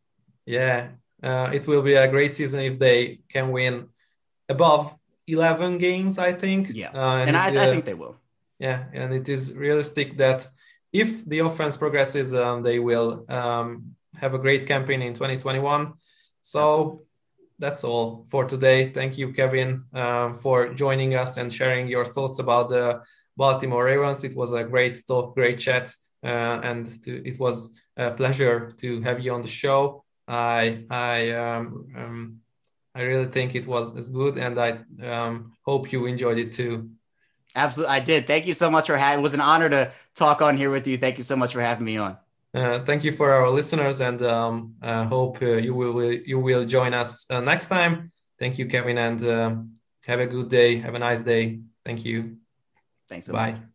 Yeah, 0.46 0.88
uh, 1.22 1.50
it 1.54 1.68
will 1.68 1.82
be 1.82 1.96
a 1.96 2.08
great 2.08 2.34
season 2.34 2.62
if 2.62 2.80
they 2.80 3.20
can 3.28 3.52
win 3.52 3.90
above 4.48 4.96
11 5.28 5.80
games. 5.80 6.18
I 6.18 6.32
think. 6.32 6.72
Yeah, 6.74 6.92
uh, 6.94 7.18
and, 7.18 7.36
and 7.36 7.38
I, 7.38 7.48
I, 7.48 7.66
think 7.66 7.84
they 7.84 7.94
will. 7.94 8.16
Yeah, 8.58 8.86
and 8.94 9.14
it 9.14 9.28
is 9.28 9.52
realistic 9.54 10.16
that 10.16 10.48
if 10.94 11.26
the 11.26 11.40
offense 11.40 11.76
progresses, 11.76 12.34
um, 12.34 12.64
they 12.64 12.80
will 12.80 13.26
um, 13.28 13.98
have 14.16 14.34
a 14.34 14.40
great 14.40 14.66
campaign 14.66 15.02
in 15.02 15.14
2021. 15.14 15.92
So. 16.40 16.62
Absolutely 16.62 17.06
that's 17.60 17.84
all 17.84 18.26
for 18.30 18.46
today. 18.46 18.90
Thank 18.90 19.18
you, 19.18 19.32
Kevin, 19.34 19.86
um, 19.94 20.34
for 20.34 20.74
joining 20.74 21.16
us 21.16 21.38
and 21.38 21.52
sharing 21.52 21.88
your 21.88 22.06
thoughts 22.06 22.40
about 22.40 22.70
the 22.70 23.02
Baltimore 23.38 23.86
Ravens. 23.86 24.24
It 24.24 24.36
was 24.36 24.52
a 24.52 24.64
great 24.64 24.98
talk, 25.08 25.36
great 25.36 25.60
chat, 25.60 25.94
uh, 26.24 26.60
and 26.64 26.86
to, 27.04 27.26
it 27.28 27.40
was 27.40 27.78
a 27.98 28.12
pleasure 28.12 28.72
to 28.78 29.02
have 29.02 29.20
you 29.20 29.34
on 29.34 29.42
the 29.42 29.48
show. 29.48 30.04
I 30.28 30.86
I 30.90 31.32
um, 31.32 31.88
um, 31.96 32.40
I 32.94 33.02
really 33.02 33.28
think 33.28 33.56
it 33.56 33.68
was 33.68 33.96
as 33.96 34.10
good, 34.10 34.38
and 34.38 34.60
I 34.60 34.80
um, 35.04 35.54
hope 35.64 35.92
you 35.92 36.06
enjoyed 36.06 36.40
it 36.40 36.52
too. 36.52 36.90
Absolutely, 37.56 37.96
I 37.96 38.00
did. 38.00 38.28
Thank 38.28 38.48
you 38.48 38.54
so 38.54 38.70
much 38.70 38.88
for 38.88 38.98
having. 38.98 39.20
It 39.20 39.24
was 39.24 39.34
an 39.34 39.42
honor 39.42 39.70
to 39.70 39.92
talk 40.14 40.42
on 40.42 40.58
here 40.58 40.70
with 40.70 40.88
you. 40.88 40.98
Thank 40.98 41.18
you 41.18 41.24
so 41.24 41.36
much 41.36 41.54
for 41.54 41.62
having 41.62 41.86
me 41.86 41.98
on. 41.98 42.18
Uh, 42.56 42.80
thank 42.80 43.04
you 43.04 43.12
for 43.12 43.34
our 43.34 43.50
listeners, 43.50 44.00
and 44.00 44.22
um, 44.22 44.76
uh, 44.82 45.04
hope 45.06 45.42
uh, 45.42 45.58
you 45.58 45.74
will 45.74 46.14
you 46.14 46.40
will 46.40 46.64
join 46.64 46.94
us 46.94 47.30
uh, 47.30 47.42
next 47.42 47.68
time. 47.68 48.14
Thank 48.40 48.58
you, 48.58 48.66
Kevin, 48.68 48.98
and 48.98 49.22
um, 49.26 49.72
have 50.06 50.22
a 50.22 50.26
good 50.26 50.50
day. 50.50 50.78
Have 50.78 50.96
a 50.96 51.00
nice 51.00 51.22
day. 51.22 51.60
Thank 51.84 52.06
you. 52.06 52.38
Thanks. 53.10 53.26
So 53.28 53.34
Bye. 53.34 53.52
Much. 53.52 53.75